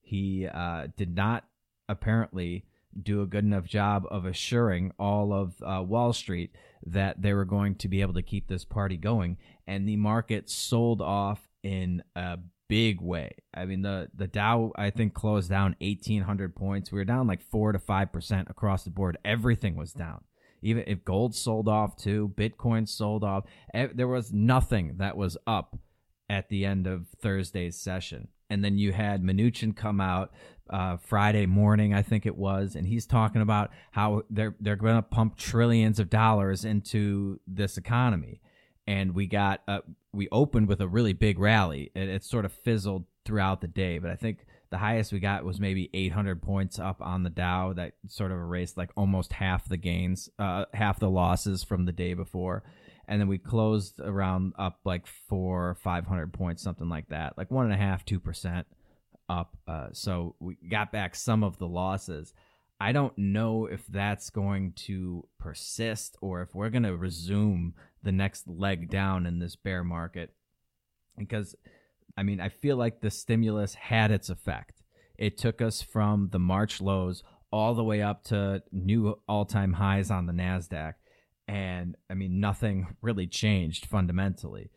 [0.00, 1.44] He uh, did not
[1.88, 2.64] apparently
[3.00, 6.50] do a good enough job of assuring all of uh, wall street
[6.84, 9.36] that they were going to be able to keep this party going.
[9.66, 12.38] And the market sold off in a
[12.70, 13.34] big way.
[13.52, 16.92] I mean, the the Dow I think closed down eighteen hundred points.
[16.92, 19.18] We were down like four to five percent across the board.
[19.24, 20.22] Everything was down.
[20.62, 23.44] Even if gold sold off too, Bitcoin sold off.
[23.74, 25.76] There was nothing that was up
[26.28, 28.28] at the end of Thursday's session.
[28.48, 30.32] And then you had Mnuchin come out
[30.68, 34.96] uh, Friday morning, I think it was, and he's talking about how they're they're going
[34.96, 38.40] to pump trillions of dollars into this economy
[38.90, 39.80] and we got uh,
[40.12, 41.90] we opened with a really big rally.
[41.94, 45.44] It, it sort of fizzled throughout the day, but I think the highest we got
[45.44, 47.72] was maybe 800 points up on the Dow.
[47.72, 51.92] That sort of erased like almost half the gains, uh, half the losses from the
[51.92, 52.62] day before.
[53.08, 57.64] And then we closed around up like four, 500 points, something like that, like one
[57.64, 58.66] and a half, two percent
[59.28, 59.56] up.
[59.66, 62.32] Uh, so we got back some of the losses.
[62.80, 68.10] I don't know if that's going to persist or if we're going to resume the
[68.10, 70.32] next leg down in this bear market.
[71.18, 71.54] Because,
[72.16, 74.82] I mean, I feel like the stimulus had its effect.
[75.18, 79.74] It took us from the March lows all the way up to new all time
[79.74, 80.94] highs on the NASDAQ.
[81.46, 84.70] And I mean, nothing really changed fundamentally.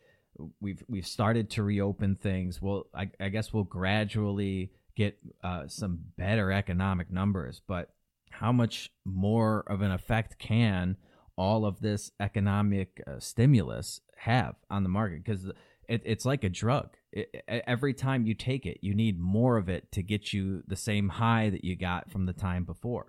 [0.60, 2.60] We've we've started to reopen things.
[2.60, 7.90] Well, I, I guess we'll gradually get uh, some better economic numbers, but
[8.30, 10.96] how much more of an effect can
[11.36, 15.24] all of this economic uh, stimulus have on the market?
[15.24, 15.46] Because
[15.88, 16.90] it, it's like a drug.
[17.12, 20.76] It, every time you take it, you need more of it to get you the
[20.76, 23.06] same high that you got from the time before.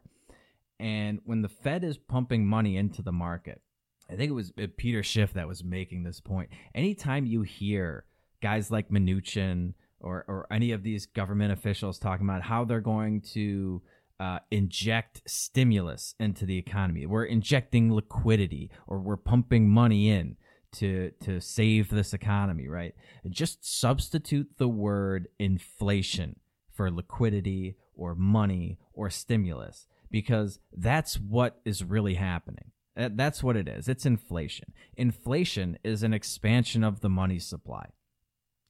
[0.80, 3.62] And when the Fed is pumping money into the market,
[4.10, 6.50] I think it was uh, Peter Schiff that was making this point.
[6.76, 8.06] Anytime you hear
[8.42, 9.74] guys like Mnuchin
[10.06, 13.82] or, or any of these government officials talking about how they're going to
[14.20, 17.06] uh, inject stimulus into the economy.
[17.06, 20.38] We're injecting liquidity or we're pumping money in
[20.74, 22.94] to to save this economy, right?
[23.30, 26.38] Just substitute the word inflation
[26.74, 32.72] for liquidity or money or stimulus because that's what is really happening.
[32.96, 33.90] That's what it is.
[33.90, 34.72] It's inflation.
[34.96, 37.88] Inflation is an expansion of the money supply.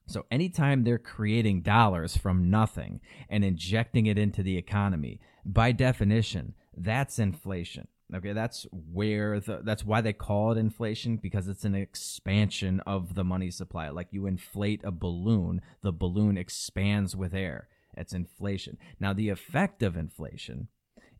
[0.07, 6.53] So anytime they're creating dollars from nothing and injecting it into the economy, by definition,
[6.75, 7.87] that's inflation.
[8.13, 13.15] Okay, that's where the that's why they call it inflation because it's an expansion of
[13.15, 13.89] the money supply.
[13.89, 17.67] Like you inflate a balloon, the balloon expands with air.
[17.97, 18.77] It's inflation.
[18.99, 20.67] Now the effect of inflation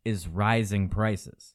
[0.04, 1.54] is rising prices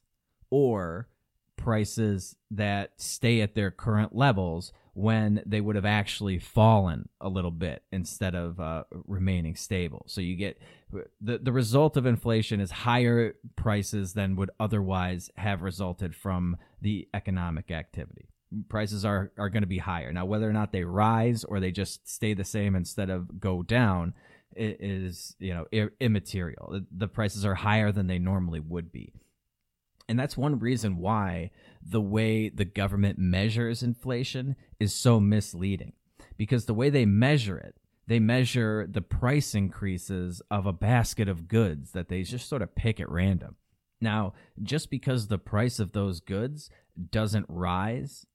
[0.50, 1.08] or
[1.56, 7.50] prices that stay at their current levels when they would have actually fallen a little
[7.50, 10.04] bit instead of uh, remaining stable.
[10.06, 10.60] So you get
[11.20, 17.08] the the result of inflation is higher prices than would otherwise have resulted from the
[17.14, 18.28] economic activity.
[18.68, 20.26] Prices are are going to be higher now.
[20.26, 24.12] Whether or not they rise or they just stay the same instead of go down
[24.54, 26.80] is you know immaterial.
[26.94, 29.14] The prices are higher than they normally would be.
[30.12, 35.94] And that's one reason why the way the government measures inflation is so misleading.
[36.36, 37.76] Because the way they measure it,
[38.06, 42.74] they measure the price increases of a basket of goods that they just sort of
[42.74, 43.56] pick at random.
[44.02, 46.68] Now, just because the price of those goods
[47.10, 48.26] doesn't rise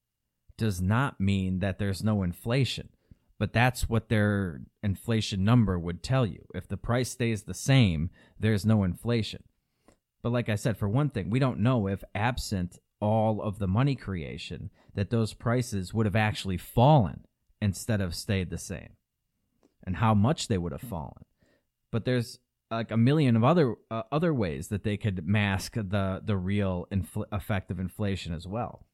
[0.57, 2.89] does not mean that there's no inflation.
[3.37, 6.43] But that's what their inflation number would tell you.
[6.55, 9.43] If the price stays the same, there's no inflation.
[10.21, 13.67] But like I said, for one thing, we don't know if absent all of the
[13.67, 17.25] money creation, that those prices would have actually fallen
[17.61, 18.89] instead of stayed the same,
[19.85, 21.23] and how much they would have fallen.
[21.91, 22.39] But there's
[22.69, 26.87] like a million of other uh, other ways that they could mask the the real
[26.91, 28.85] infl- effect of inflation as well.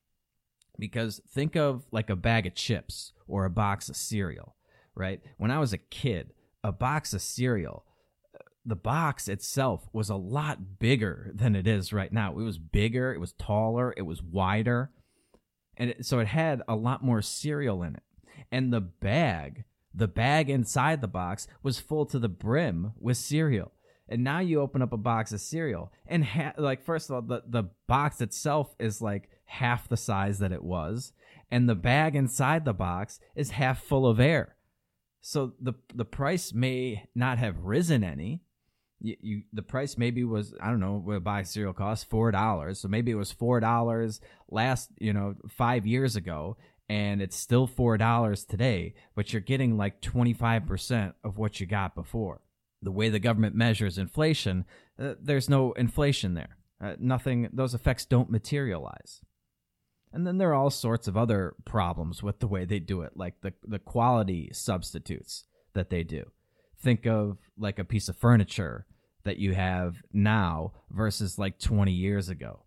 [0.78, 4.56] Because think of like a bag of chips or a box of cereal,
[4.96, 5.22] right?
[5.38, 7.86] When I was a kid, a box of cereal,
[8.66, 12.32] the box itself was a lot bigger than it is right now.
[12.32, 14.92] It was bigger, it was taller, it was wider,
[15.76, 18.04] and it, so it had a lot more cereal in it.
[18.52, 23.72] And the bag the bag inside the box was full to the brim with cereal.
[24.10, 27.22] And now you open up a box of cereal, and ha- like first of all,
[27.22, 31.14] the the box itself is like half the size that it was,
[31.50, 34.58] and the bag inside the box is half full of air.
[35.22, 38.42] So the the price may not have risen any.
[39.04, 42.80] You, you the price maybe was I don't know of cereal costs four dollars.
[42.80, 46.58] So maybe it was four dollars last you know five years ago,
[46.90, 51.96] and it's still four dollars today, but you're getting like 25% of what you got
[51.96, 52.42] before.
[52.82, 54.66] The way the government measures inflation,
[55.00, 56.58] uh, there's no inflation there.
[56.84, 59.22] Uh, nothing, those effects don't materialize.
[60.12, 63.14] And then there are all sorts of other problems with the way they do it,
[63.16, 66.30] like the, the quality substitutes that they do.
[66.80, 68.86] Think of like a piece of furniture
[69.26, 72.64] that you have now versus like 20 years ago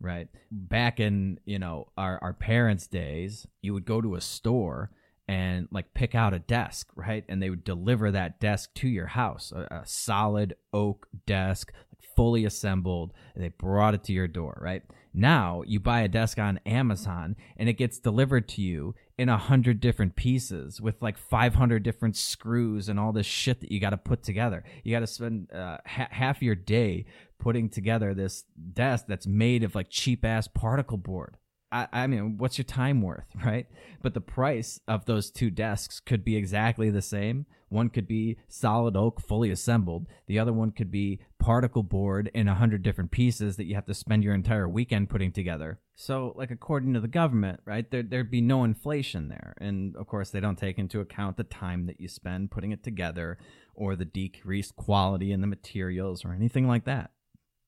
[0.00, 0.28] right?
[0.50, 4.90] Back in, you know, our, our parents' days, you would go to a store
[5.28, 7.24] and like pick out a desk, right?
[7.28, 11.72] And they would deliver that desk to your house, a, a solid oak desk,
[12.14, 13.12] fully assembled.
[13.34, 14.82] they brought it to your door, right?
[15.12, 19.38] Now you buy a desk on Amazon and it gets delivered to you in a
[19.38, 23.90] hundred different pieces with like 500 different screws and all this shit that you got
[23.90, 24.62] to put together.
[24.84, 27.06] You got to spend uh, ha- half your day
[27.38, 28.44] putting together this
[28.74, 31.38] desk that's made of like cheap ass particle board.
[31.76, 33.66] I, I mean, what's your time worth, right?
[34.02, 37.46] But the price of those two desks could be exactly the same.
[37.68, 40.06] One could be solid oak, fully assembled.
[40.28, 43.86] The other one could be particle board in a hundred different pieces that you have
[43.86, 45.80] to spend your entire weekend putting together.
[45.96, 50.06] So, like according to the government, right, there there'd be no inflation there, and of
[50.06, 53.38] course they don't take into account the time that you spend putting it together,
[53.74, 57.10] or the decreased quality in the materials, or anything like that.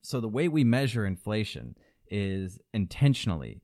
[0.02, 1.74] So the way we measure inflation
[2.10, 3.62] is intentionally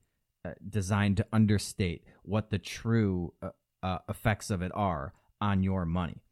[0.68, 3.50] designed to understate what the true uh,
[3.82, 6.22] uh, effects of it are on your money.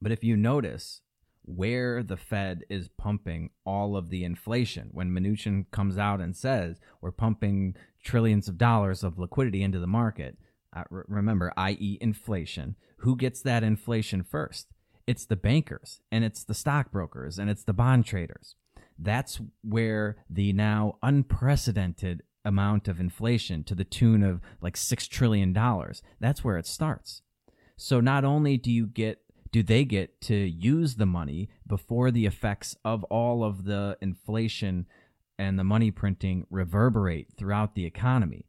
[0.00, 1.02] But if you notice
[1.42, 6.80] where the Fed is pumping all of the inflation, when Mnuchin comes out and says
[7.00, 10.36] we're pumping trillions of dollars of liquidity into the market,
[10.74, 14.66] uh, remember, i.e., inflation, who gets that inflation first?
[15.06, 18.56] It's the bankers, and it's the stockbrokers, and it's the bond traders.
[18.98, 25.52] That's where the now unprecedented amount of inflation to the tune of like $6 trillion.
[26.20, 27.22] That's where it starts.
[27.76, 29.20] So not only do you get
[29.52, 34.86] do they get to use the money before the effects of all of the inflation
[35.38, 38.46] and the money printing reverberate throughout the economy,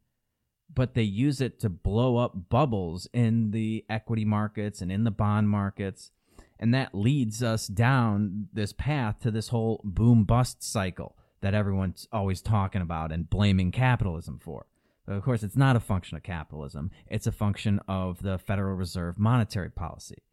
[0.74, 5.12] but they use it to blow up bubbles in the equity markets and in the
[5.12, 6.12] bond markets.
[6.60, 12.07] And that leads us down this path to this whole boom bust cycle that everyone's
[12.11, 14.65] always talking about and blaming capitalism for.
[15.05, 18.75] But of course, it's not a function of capitalism, it's a function of the Federal
[18.75, 20.23] Reserve monetary policy.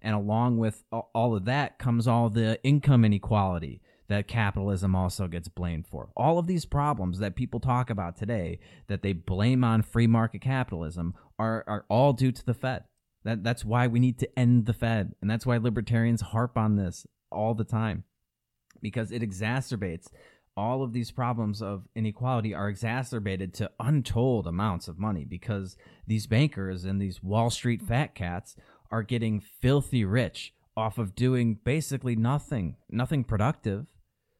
[0.00, 5.48] And along with all of that comes all the income inequality that capitalism also gets
[5.48, 6.10] blamed for.
[6.16, 10.40] All of these problems that people talk about today that they blame on free market
[10.40, 12.84] capitalism are, are all due to the Fed.
[13.24, 15.14] That, that's why we need to end the Fed.
[15.20, 18.04] And that's why libertarians harp on this all the time
[18.82, 20.08] because it exacerbates
[20.56, 25.76] all of these problems of inequality are exacerbated to untold amounts of money because
[26.06, 28.56] these bankers and these Wall Street fat cats
[28.90, 33.86] are getting filthy rich off of doing basically nothing, nothing productive.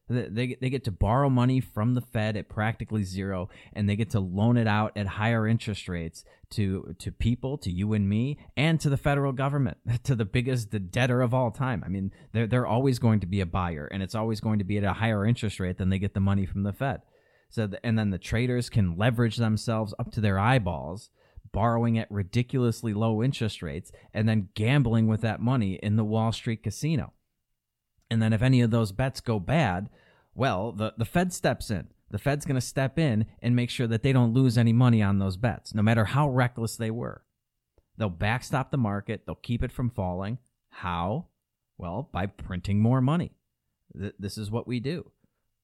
[0.09, 4.09] They, they get to borrow money from the Fed at practically zero, and they get
[4.11, 8.37] to loan it out at higher interest rates to to people, to you and me,
[8.57, 11.83] and to the federal government, to the biggest the debtor of all time.
[11.85, 14.65] I mean, they're they're always going to be a buyer, and it's always going to
[14.65, 17.01] be at a higher interest rate than they get the money from the Fed.
[17.49, 21.11] So, the, and then the traders can leverage themselves up to their eyeballs,
[21.51, 26.31] borrowing at ridiculously low interest rates, and then gambling with that money in the Wall
[26.31, 27.13] Street casino.
[28.13, 29.89] And then if any of those bets go bad,
[30.35, 31.87] well, the, the Fed steps in.
[32.11, 35.01] The Fed's going to step in and make sure that they don't lose any money
[35.01, 37.23] on those bets, no matter how reckless they were.
[37.97, 40.37] They'll backstop the market, they'll keep it from falling.
[40.69, 41.25] How?
[41.79, 43.31] Well, by printing more money.
[43.99, 45.11] Th- this is what we do.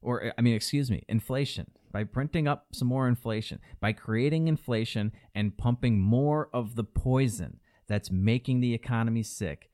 [0.02, 4.48] or eh, I mean, excuse me, inflation, by printing up some more inflation, by creating
[4.48, 9.70] inflation and pumping more of the poison that's making the economy sick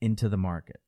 [0.00, 0.80] into the market.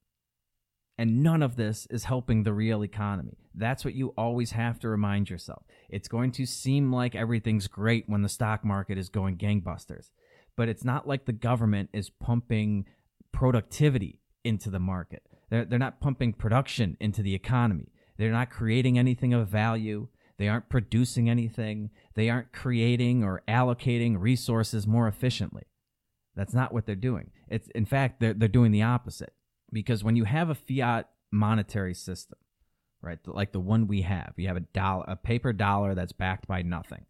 [0.99, 3.39] And none of this is helping the real economy.
[3.55, 5.63] That's what you always have to remind yourself.
[5.89, 10.11] It's going to seem like everything's great when the stock market is going gangbusters,
[10.57, 12.85] but it's not like the government is pumping
[13.33, 15.23] productivity into the market.
[15.51, 17.93] They're, they're not pumping production into the economy.
[18.17, 20.09] They're not creating anything of value.
[20.37, 21.91] They aren't producing anything.
[22.15, 25.65] They aren't creating or allocating resources more efficiently.
[26.35, 27.31] That's not what they're doing.
[27.49, 29.33] It's in fact they're they're doing the opposite.
[29.73, 32.39] Because when you have a fiat monetary system,
[33.03, 36.47] right, like the one we have, you have a dollar, a paper dollar that's backed
[36.47, 37.07] by nothing.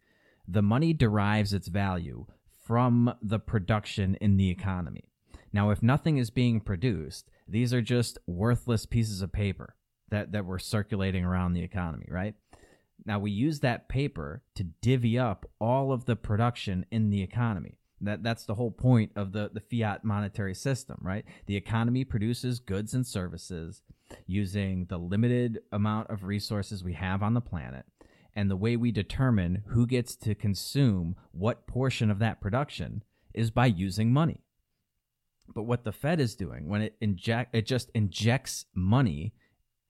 [0.46, 2.26] The money derives its value
[2.66, 5.04] from the production in the economy.
[5.52, 9.74] Now, if nothing is being produced, these are just worthless pieces of paper
[10.10, 12.34] that, that were circulating around the economy, right?
[13.04, 17.77] Now, we use that paper to divvy up all of the production in the economy.
[18.00, 21.24] That, that's the whole point of the, the fiat monetary system, right?
[21.46, 23.82] The economy produces goods and services
[24.26, 27.84] using the limited amount of resources we have on the planet.
[28.34, 33.02] And the way we determine who gets to consume what portion of that production
[33.34, 34.44] is by using money.
[35.54, 39.34] But what the Fed is doing when it inject it just injects money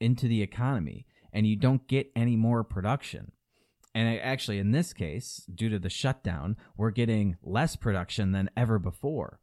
[0.01, 3.33] into the economy and you don't get any more production.
[3.99, 8.79] And actually, in this case, due to the shutdown, we're getting less production than ever
[8.79, 9.41] before.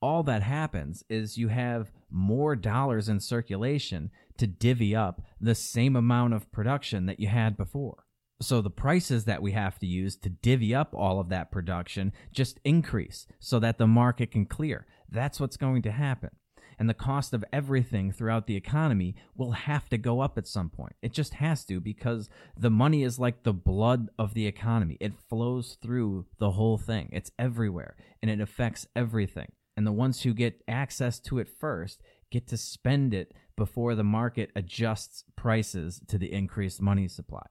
[0.00, 5.94] All that happens is you have more dollars in circulation to divvy up the same
[5.94, 8.06] amount of production that you had before.
[8.40, 12.14] So the prices that we have to use to divvy up all of that production
[12.32, 14.86] just increase so that the market can clear.
[15.10, 16.30] That's what's going to happen
[16.78, 20.68] and the cost of everything throughout the economy will have to go up at some
[20.68, 20.94] point.
[21.02, 24.96] It just has to because the money is like the blood of the economy.
[25.00, 27.10] It flows through the whole thing.
[27.12, 29.52] It's everywhere and it affects everything.
[29.76, 32.00] And the ones who get access to it first
[32.30, 37.46] get to spend it before the market adjusts prices to the increased money supply.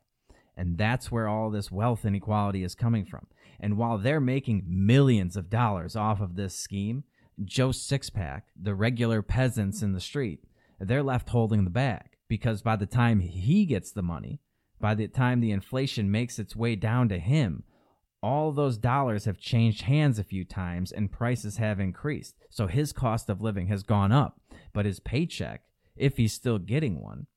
[0.57, 3.27] And that's where all this wealth inequality is coming from.
[3.59, 7.03] And while they're making millions of dollars off of this scheme,
[7.43, 10.43] Joe Sixpack, the regular peasants in the street,
[10.79, 14.39] they're left holding the bag because by the time he gets the money,
[14.79, 17.63] by the time the inflation makes its way down to him,
[18.23, 22.35] all those dollars have changed hands a few times and prices have increased.
[22.49, 24.39] So his cost of living has gone up,
[24.73, 25.61] but his paycheck,
[25.95, 27.27] if he's still getting one,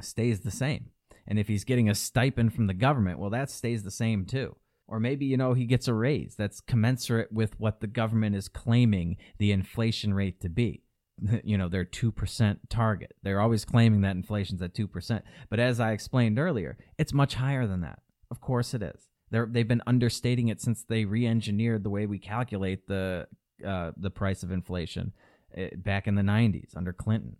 [0.00, 0.90] stays the same.
[1.26, 4.56] And if he's getting a stipend from the government, well, that stays the same too.
[4.88, 8.48] Or maybe, you know, he gets a raise that's commensurate with what the government is
[8.48, 10.82] claiming the inflation rate to be.
[11.42, 13.12] You know, their 2% target.
[13.24, 15.22] They're always claiming that inflation's at 2%.
[15.50, 17.98] But as I explained earlier, it's much higher than that.
[18.30, 19.08] Of course it is.
[19.30, 23.26] They're, they've been understating it since they re-engineered the way we calculate the
[23.66, 25.12] uh, the price of inflation
[25.56, 27.36] uh, back in the 90s under Clinton.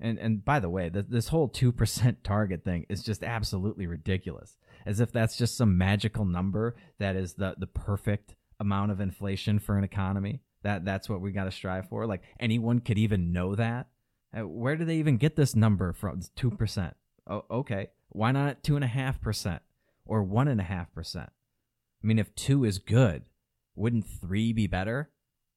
[0.00, 5.00] And and by the way, this whole 2% target thing is just absolutely ridiculous as
[5.00, 9.76] if that's just some magical number that is the the perfect amount of inflation for
[9.76, 10.40] an economy.
[10.62, 12.06] That that's what we got to strive for.
[12.06, 13.88] Like anyone could even know that.
[14.36, 16.20] Uh, where do they even get this number from?
[16.36, 16.94] Two percent.
[17.26, 17.88] Oh, okay.
[18.10, 19.62] Why not two and a half percent
[20.04, 21.30] or one and a half percent?
[22.02, 23.24] I mean, if two is good,
[23.74, 25.10] wouldn't three be better?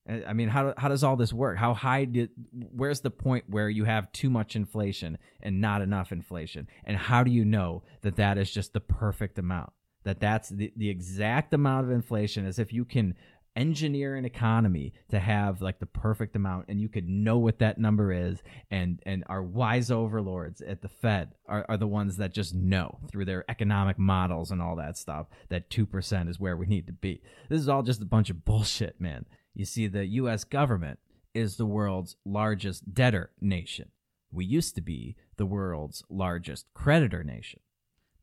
[0.10, 1.58] Uh, I mean, how how does all this work?
[1.58, 2.30] How high did?
[2.52, 6.68] Where's the point where you have too much inflation and not enough inflation?
[6.84, 9.74] And how do you know that that is just the perfect amount?
[10.04, 13.16] That that's the, the exact amount of inflation, as if you can
[13.56, 17.78] engineer an economy to have like the perfect amount, and you could know what that
[17.78, 18.42] number is.
[18.72, 23.00] And and our wise overlords at the Fed are, are the ones that just know
[23.12, 26.88] through their economic models and all that stuff that two percent is where we need
[26.88, 27.22] to be.
[27.50, 29.26] This is all just a bunch of bullshit, man.
[29.54, 30.44] You see, the U.S.
[30.44, 31.00] government
[31.34, 33.90] is the world's largest debtor nation.
[34.32, 37.60] We used to be the world's largest creditor nation.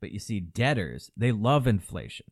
[0.01, 2.27] But you see, debtors, they love inflation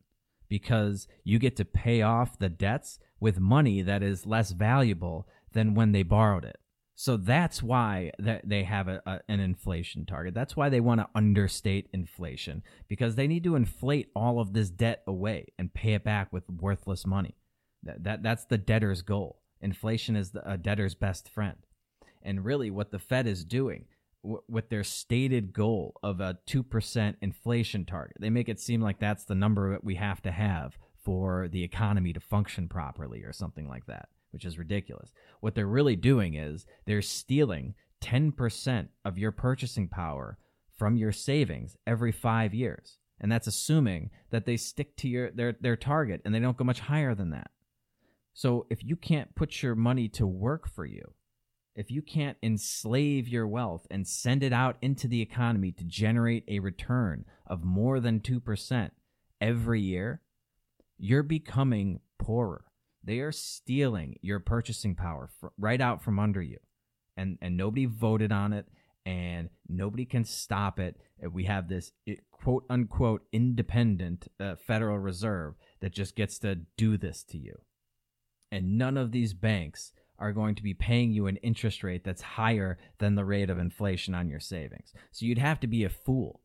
[0.48, 5.74] because you get to pay off the debts with money that is less valuable than
[5.74, 6.58] when they borrowed it.
[6.98, 10.32] So that's why they have a, a, an inflation target.
[10.32, 14.70] That's why they want to understate inflation because they need to inflate all of this
[14.70, 17.36] debt away and pay it back with worthless money.
[17.82, 19.40] That, that that's the debtor's goal.
[19.60, 21.56] Inflation is the, a debtor's best friend.
[22.22, 23.86] And really, what the Fed is doing
[24.22, 28.98] w- with their stated goal of a 2% inflation target, they make it seem like
[28.98, 33.32] that's the number that we have to have for the economy to function properly or
[33.32, 35.12] something like that, which is ridiculous.
[35.40, 40.36] What they're really doing is they're stealing 10% of your purchasing power
[40.76, 42.98] from your savings every five years.
[43.20, 46.64] And that's assuming that they stick to your their, their target and they don't go
[46.64, 47.50] much higher than that.
[48.36, 51.14] So if you can't put your money to work for you,
[51.74, 56.44] if you can't enslave your wealth and send it out into the economy to generate
[56.46, 58.90] a return of more than 2%
[59.40, 60.20] every year,
[60.98, 62.66] you're becoming poorer.
[63.02, 66.58] They are stealing your purchasing power right out from under you.
[67.16, 68.66] And, and nobody voted on it
[69.06, 71.00] and nobody can stop it.
[71.32, 71.90] We have this
[72.32, 77.56] quote unquote independent uh, Federal Reserve that just gets to do this to you.
[78.56, 82.22] And none of these banks are going to be paying you an interest rate that's
[82.22, 84.92] higher than the rate of inflation on your savings.
[85.12, 86.40] So you'd have to be a fool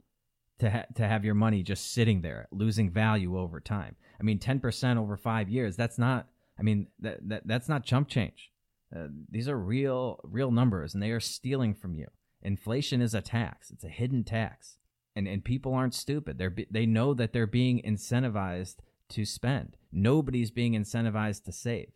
[0.60, 3.96] to ha- to have your money just sitting there losing value over time.
[4.20, 6.28] I mean, 10% over 5 years, that's not
[6.60, 8.52] I mean, that, that that's not chump change.
[8.96, 12.08] Uh, these are real real numbers and they are stealing from you.
[12.44, 13.72] Inflation is a tax.
[13.72, 14.78] It's a hidden tax.
[15.16, 16.38] And and people aren't stupid.
[16.38, 18.76] They're they know that they're being incentivized
[19.10, 19.78] to spend.
[19.92, 21.92] Nobody's being incentivized to save.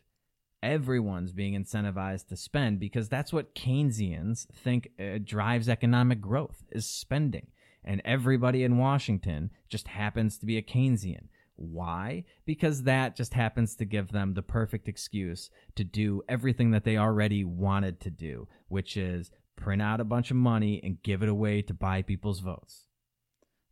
[0.62, 6.86] Everyone's being incentivized to spend because that's what Keynesians think uh, drives economic growth is
[6.86, 7.48] spending.
[7.84, 11.28] And everybody in Washington just happens to be a Keynesian.
[11.56, 12.24] Why?
[12.44, 16.96] Because that just happens to give them the perfect excuse to do everything that they
[16.96, 21.28] already wanted to do, which is print out a bunch of money and give it
[21.28, 22.86] away to buy people's votes.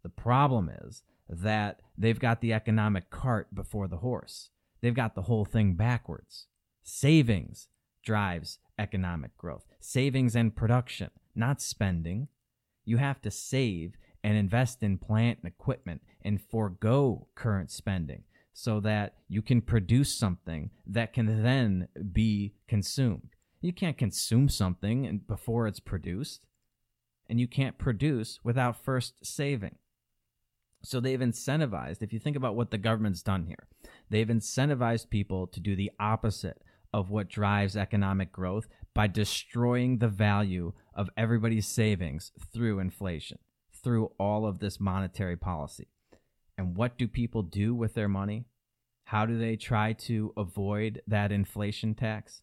[0.03, 4.51] The problem is that they've got the economic cart before the horse.
[4.81, 6.47] They've got the whole thing backwards.
[6.85, 7.69] Savings
[8.05, 9.65] drives economic growth.
[9.81, 12.29] Savings and production, not spending.
[12.85, 18.81] You have to save and invest in plant and equipment and forego current spending so
[18.81, 23.31] that you can produce something that can then be consumed.
[23.63, 26.47] You can't consume something before it's produced,
[27.29, 29.77] and you can't produce without first saving.
[30.83, 33.67] So they've incentivized, if you think about what the government's done here,
[34.11, 36.61] they've incentivized people to do the opposite
[36.95, 43.37] of what drives economic growth by destroying the value of everybody's savings through inflation,
[43.83, 45.89] through all of this monetary policy.
[46.57, 48.45] And what do people do with their money?
[49.07, 52.43] How do they try to avoid that inflation tax?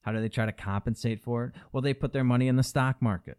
[0.00, 1.52] How do they try to compensate for it?
[1.70, 3.38] Well, they put their money in the stock market.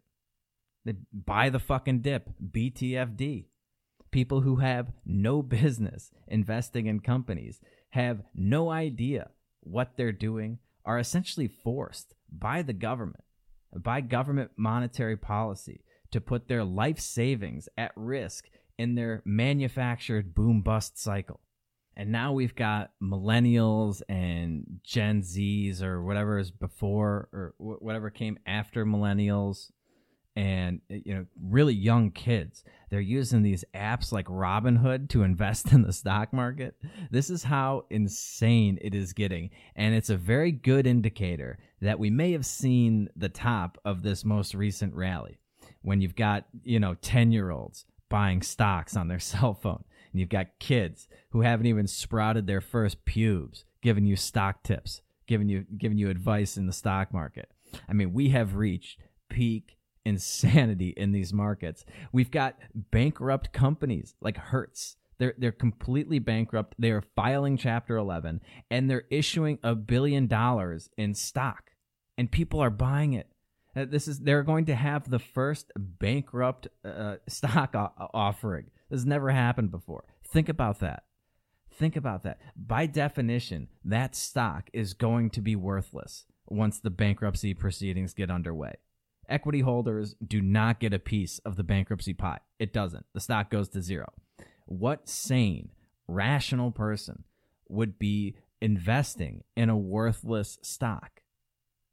[0.86, 3.48] They buy the fucking dip, BTFD.
[4.10, 7.60] People who have no business investing in companies
[7.90, 9.32] have no idea
[9.62, 13.24] what they're doing, are essentially forced by the government,
[13.76, 18.46] by government monetary policy, to put their life savings at risk
[18.78, 21.42] in their manufactured boom bust cycle.
[21.96, 28.40] And now we've got millennials and Gen Zs or whatever is before or whatever came
[28.46, 29.70] after millennials
[30.40, 35.82] and you know really young kids they're using these apps like robinhood to invest in
[35.82, 36.76] the stock market
[37.12, 42.10] this is how insane it is getting and it's a very good indicator that we
[42.10, 45.40] may have seen the top of this most recent rally
[45.82, 49.84] when you've got you know 10 year olds buying stocks on their cell phone.
[50.12, 55.02] And you've got kids who haven't even sprouted their first pubes giving you stock tips,
[55.28, 57.50] giving you giving you advice in the stock market.
[57.88, 59.78] I mean, we have reached peak
[60.10, 61.86] insanity in these markets.
[62.12, 64.98] We've got bankrupt companies like Hertz.
[65.20, 66.76] They're they're completely bankrupt.
[66.80, 68.42] They are filing chapter 11
[68.72, 71.72] and they're issuing a billion dollars in stock
[72.18, 73.28] and people are buying it.
[73.76, 78.66] Uh, this is they're going to have the first bankrupt uh, stock o- offering.
[78.90, 80.04] This has never happened before.
[80.28, 81.04] Think about that.
[81.72, 82.40] Think about that.
[82.58, 88.76] By definition, that stock is going to be worthless once the bankruptcy proceedings get underway.
[89.30, 92.40] Equity holders do not get a piece of the bankruptcy pie.
[92.58, 93.06] It doesn't.
[93.14, 94.12] The stock goes to zero.
[94.66, 95.70] What sane,
[96.08, 97.24] rational person
[97.68, 101.22] would be investing in a worthless stock?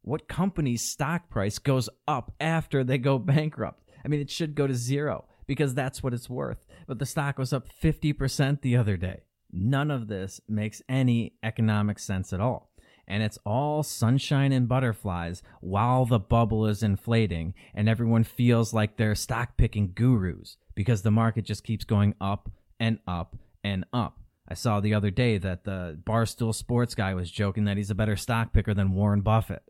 [0.06, 3.82] what company's stock price goes up after they go bankrupt?
[4.04, 6.64] I mean, it should go to zero because that's what it's worth.
[6.86, 9.24] But the stock was up 50% the other day.
[9.50, 12.70] None of this makes any economic sense at all.
[13.08, 18.96] And it's all sunshine and butterflies while the bubble is inflating and everyone feels like
[18.96, 22.50] they're stock picking gurus because the market just keeps going up
[22.80, 24.18] and up and up.
[24.48, 27.96] I saw the other day that the Barstool Sports guy was joking that he's a
[27.96, 29.62] better stock picker than Warren Buffett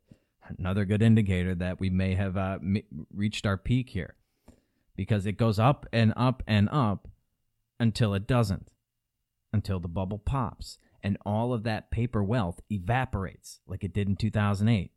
[0.59, 2.59] another good indicator that we may have uh,
[3.13, 4.15] reached our peak here
[4.97, 7.09] because it goes up and up and up
[7.79, 8.71] until it doesn't,
[9.53, 14.17] until the bubble pops and all of that paper wealth evaporates like it did in
[14.17, 14.91] 2008,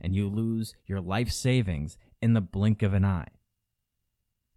[0.00, 3.28] and you lose your life savings in the blink of an eye.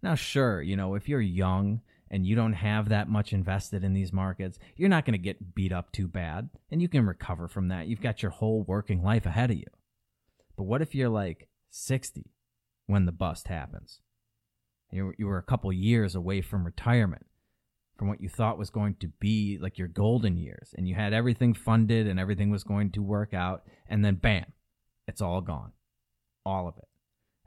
[0.01, 3.93] Now, sure, you know, if you're young and you don't have that much invested in
[3.93, 7.47] these markets, you're not going to get beat up too bad and you can recover
[7.47, 7.86] from that.
[7.86, 9.68] You've got your whole working life ahead of you.
[10.58, 12.32] But what if you're like 60
[12.88, 13.99] when the bust happens?
[14.91, 17.28] You were a couple years away from retirement,
[17.97, 21.13] from what you thought was going to be like your golden years, and you had
[21.13, 24.45] everything funded and everything was going to work out, and then bam,
[25.07, 25.71] it's all gone.
[26.45, 26.87] All of it.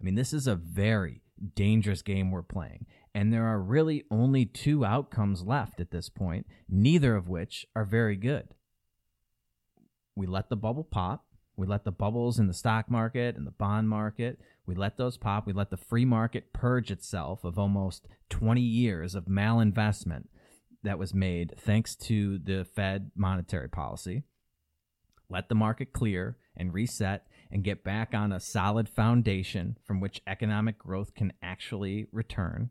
[0.00, 1.22] I mean, this is a very
[1.54, 2.86] dangerous game we're playing.
[3.14, 7.84] And there are really only two outcomes left at this point, neither of which are
[7.84, 8.48] very good.
[10.14, 11.24] We let the bubble pop.
[11.56, 14.38] We let the bubbles in the stock market and the bond market,
[14.68, 15.46] we let those pop.
[15.46, 20.26] We let the free market purge itself of almost 20 years of malinvestment
[20.82, 24.22] that was made thanks to the Fed monetary policy.
[25.28, 30.22] Let the market clear and reset and get back on a solid foundation from which
[30.26, 32.70] economic growth can actually return.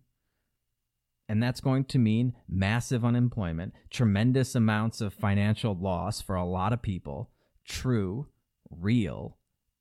[1.29, 6.73] And that's going to mean massive unemployment, tremendous amounts of financial loss for a lot
[6.73, 7.31] of people,
[7.65, 8.27] true,
[8.69, 9.37] real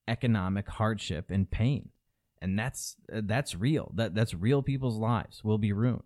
[0.07, 1.89] economic hardship and pain.
[2.41, 3.91] And that's uh, that's real.
[3.95, 6.03] That that's real people's lives will be ruined.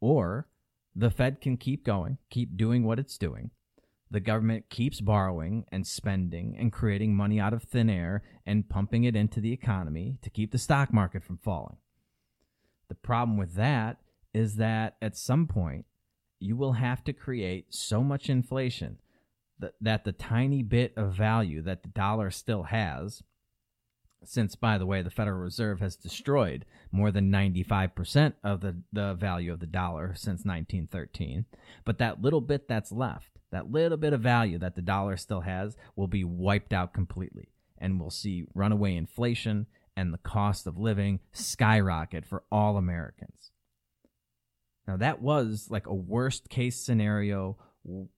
[0.00, 0.48] Or
[0.98, 3.50] the Fed can keep going, keep doing what it's doing,
[4.10, 9.04] the government keeps borrowing and spending and creating money out of thin air and pumping
[9.04, 11.76] it into the economy to keep the stock market from falling.
[12.88, 13.98] The problem with that
[14.32, 15.84] is that at some point,
[16.38, 18.98] you will have to create so much inflation
[19.58, 23.22] that, that the tiny bit of value that the dollar still has,
[24.24, 29.14] since, by the way, the Federal Reserve has destroyed more than 95% of the, the
[29.14, 31.46] value of the dollar since 1913,
[31.84, 35.42] but that little bit that's left, that little bit of value that the dollar still
[35.42, 37.48] has will be wiped out completely.
[37.78, 43.50] And we'll see runaway inflation and the cost of living skyrocket for all Americans.
[44.86, 47.58] Now, that was like a worst case scenario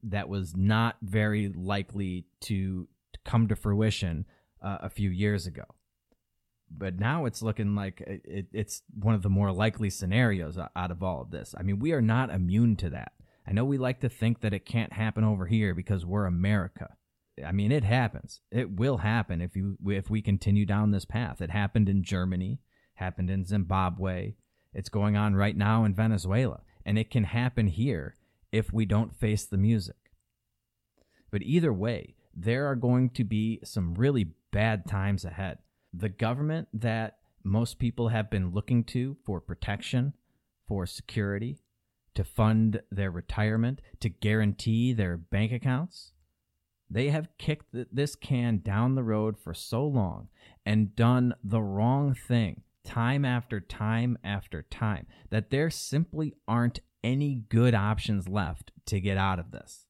[0.02, 2.88] that was not very likely to
[3.24, 4.26] come to fruition
[4.62, 5.64] uh, a few years ago.
[6.70, 11.02] But now it's looking like it, it's one of the more likely scenarios out of
[11.02, 11.54] all of this.
[11.58, 13.12] I mean, we are not immune to that.
[13.46, 16.96] I know we like to think that it can't happen over here because we're America.
[17.44, 18.40] I mean, it happens.
[18.50, 21.40] It will happen if you if we continue down this path.
[21.40, 22.60] It happened in Germany,
[22.94, 24.34] happened in Zimbabwe.
[24.74, 28.16] It's going on right now in Venezuela, and it can happen here
[28.52, 29.96] if we don't face the music.
[31.30, 35.58] But either way, there are going to be some really bad times ahead.
[35.98, 40.12] The government that most people have been looking to for protection,
[40.68, 41.58] for security,
[42.14, 46.12] to fund their retirement, to guarantee their bank accounts.
[46.88, 50.28] They have kicked this can down the road for so long
[50.64, 57.42] and done the wrong thing time after time after time that there simply aren't any
[57.48, 59.86] good options left to get out of this.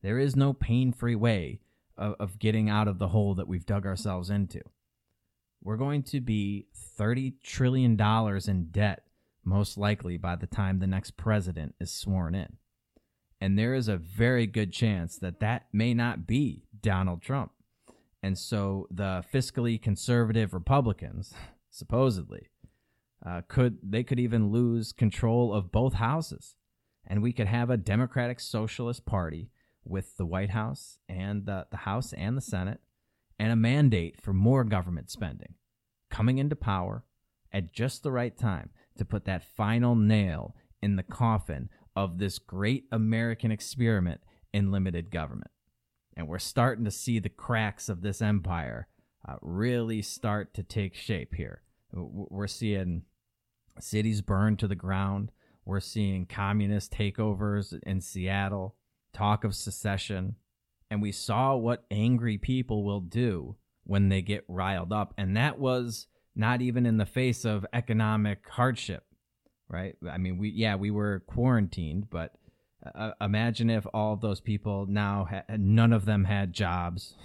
[0.00, 1.60] There is no pain free way
[1.96, 4.60] of, of, getting out of the hole that we've dug ourselves into.
[5.64, 6.66] We're going to be
[6.98, 7.98] $30 trillion
[8.46, 9.04] in debt
[9.44, 12.56] most likely by the time the next president is sworn in.
[13.40, 17.52] And there is a very good chance that that may not be Donald Trump.
[18.22, 21.34] And so the fiscally conservative Republicans,
[21.70, 22.48] supposedly,
[23.24, 26.56] uh, could they could even lose control of both houses,
[27.06, 29.50] and we could have a Democratic Socialist Party
[29.84, 32.80] with the White House and the, the House and the Senate,
[33.38, 35.54] and a mandate for more government spending
[36.10, 37.04] coming into power
[37.52, 42.38] at just the right time to put that final nail in the coffin of this
[42.38, 44.20] great American experiment
[44.52, 45.50] in limited government.
[46.16, 48.86] And we're starting to see the cracks of this empire
[49.26, 51.62] uh, really start to take shape here.
[51.92, 53.02] We're seeing
[53.80, 55.32] cities burned to the ground.
[55.64, 58.76] We're seeing communist takeovers in Seattle,
[59.12, 60.36] talk of secession.
[60.94, 65.12] And we saw what angry people will do when they get riled up.
[65.18, 69.02] And that was not even in the face of economic hardship,
[69.68, 69.96] right?
[70.08, 72.36] I mean, we yeah, we were quarantined, but
[72.94, 77.16] uh, imagine if all of those people now none of them had jobs,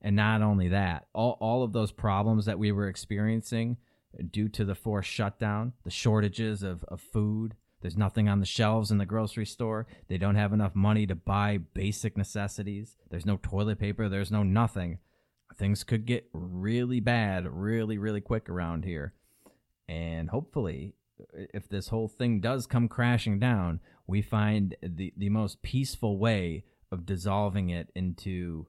[0.00, 3.76] and not only that, all all of those problems that we were experiencing
[4.30, 7.56] due to the forced shutdown, the shortages of, of food.
[7.86, 9.86] There's nothing on the shelves in the grocery store.
[10.08, 12.96] They don't have enough money to buy basic necessities.
[13.10, 14.08] There's no toilet paper.
[14.08, 14.98] There's no nothing
[15.56, 19.14] things could get really bad really, really quick around here.
[19.88, 20.94] And hopefully,
[21.32, 26.64] if this whole thing does come crashing down, we find the, the most peaceful way
[26.90, 28.66] of dissolving it into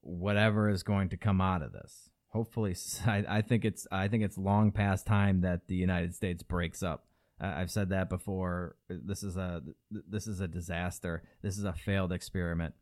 [0.00, 2.08] whatever is going to come out of this.
[2.28, 2.74] hopefully,
[3.06, 6.82] I, I think it's I think it's long past time that the United States breaks
[6.82, 7.04] up.
[7.40, 8.76] Uh, I've said that before.
[8.88, 11.22] This is a this is a disaster.
[11.42, 12.74] This is a failed experiment,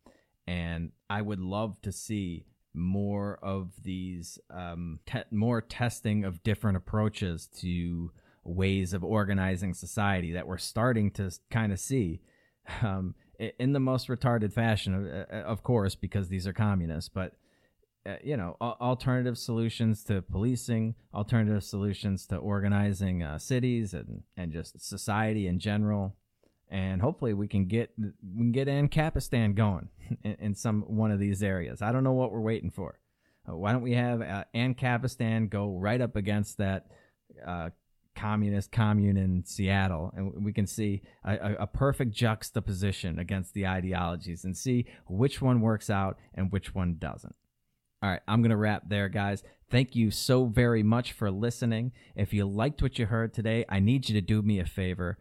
[0.47, 6.77] and I would love to see more of these um, te- more testing of different
[6.77, 8.11] approaches to
[8.43, 12.21] ways of organizing society that we're starting to kind of see
[12.81, 13.13] um,
[13.59, 17.33] in the most retarded fashion, of course, because these are communists, but
[18.05, 24.51] uh, you know, alternative solutions to policing, alternative solutions to organizing uh, cities and, and
[24.51, 26.15] just society in general.
[26.69, 29.89] And hopefully we can get we can get Ancapistan going
[30.23, 31.81] in, in some one of these areas.
[31.81, 32.99] I don't know what we're waiting for.
[33.47, 36.87] Uh, why don't we have uh, Ancapistan go right up against that
[37.45, 37.69] uh,
[38.15, 44.43] communist commune in Seattle, and we can see a, a, perfect juxtaposition against the ideologies
[44.43, 47.35] and see which one works out and which one doesn't.
[48.03, 49.43] All right, I'm going to wrap there, guys.
[49.69, 51.91] Thank you so very much for listening.
[52.15, 55.19] If you liked what you heard today, I need you to do me a favor.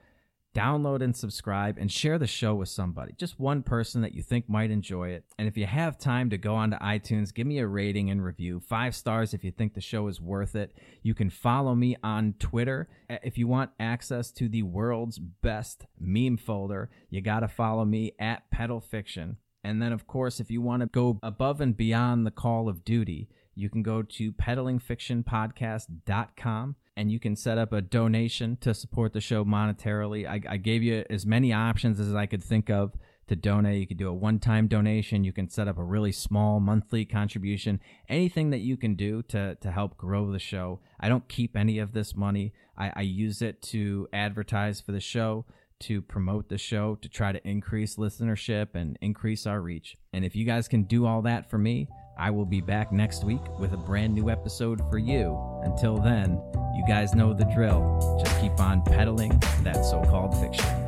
[0.55, 4.49] Download and subscribe and share the show with somebody, just one person that you think
[4.49, 5.24] might enjoy it.
[5.39, 8.59] And if you have time to go onto iTunes, give me a rating and review.
[8.59, 10.72] Five stars if you think the show is worth it.
[11.03, 12.89] You can follow me on Twitter.
[13.09, 18.12] If you want access to the world's best meme folder, you got to follow me
[18.18, 19.37] at Pedal Fiction.
[19.62, 22.84] And then, of course, if you want to go above and beyond the call of
[22.84, 29.12] duty, you can go to peddlingfictionpodcast.com and you can set up a donation to support
[29.12, 30.26] the show monetarily.
[30.26, 32.94] I, I gave you as many options as I could think of
[33.28, 33.80] to donate.
[33.80, 35.24] You could do a one time donation.
[35.24, 37.80] You can set up a really small monthly contribution.
[38.08, 40.80] Anything that you can do to, to help grow the show.
[40.98, 45.00] I don't keep any of this money, I, I use it to advertise for the
[45.00, 45.44] show
[45.81, 49.97] to promote the show to try to increase listenership and increase our reach.
[50.12, 53.24] And if you guys can do all that for me, I will be back next
[53.24, 55.39] week with a brand new episode for you.
[55.64, 56.41] Until then,
[56.76, 58.18] you guys know the drill.
[58.22, 60.80] Just keep on peddling that so called fiction.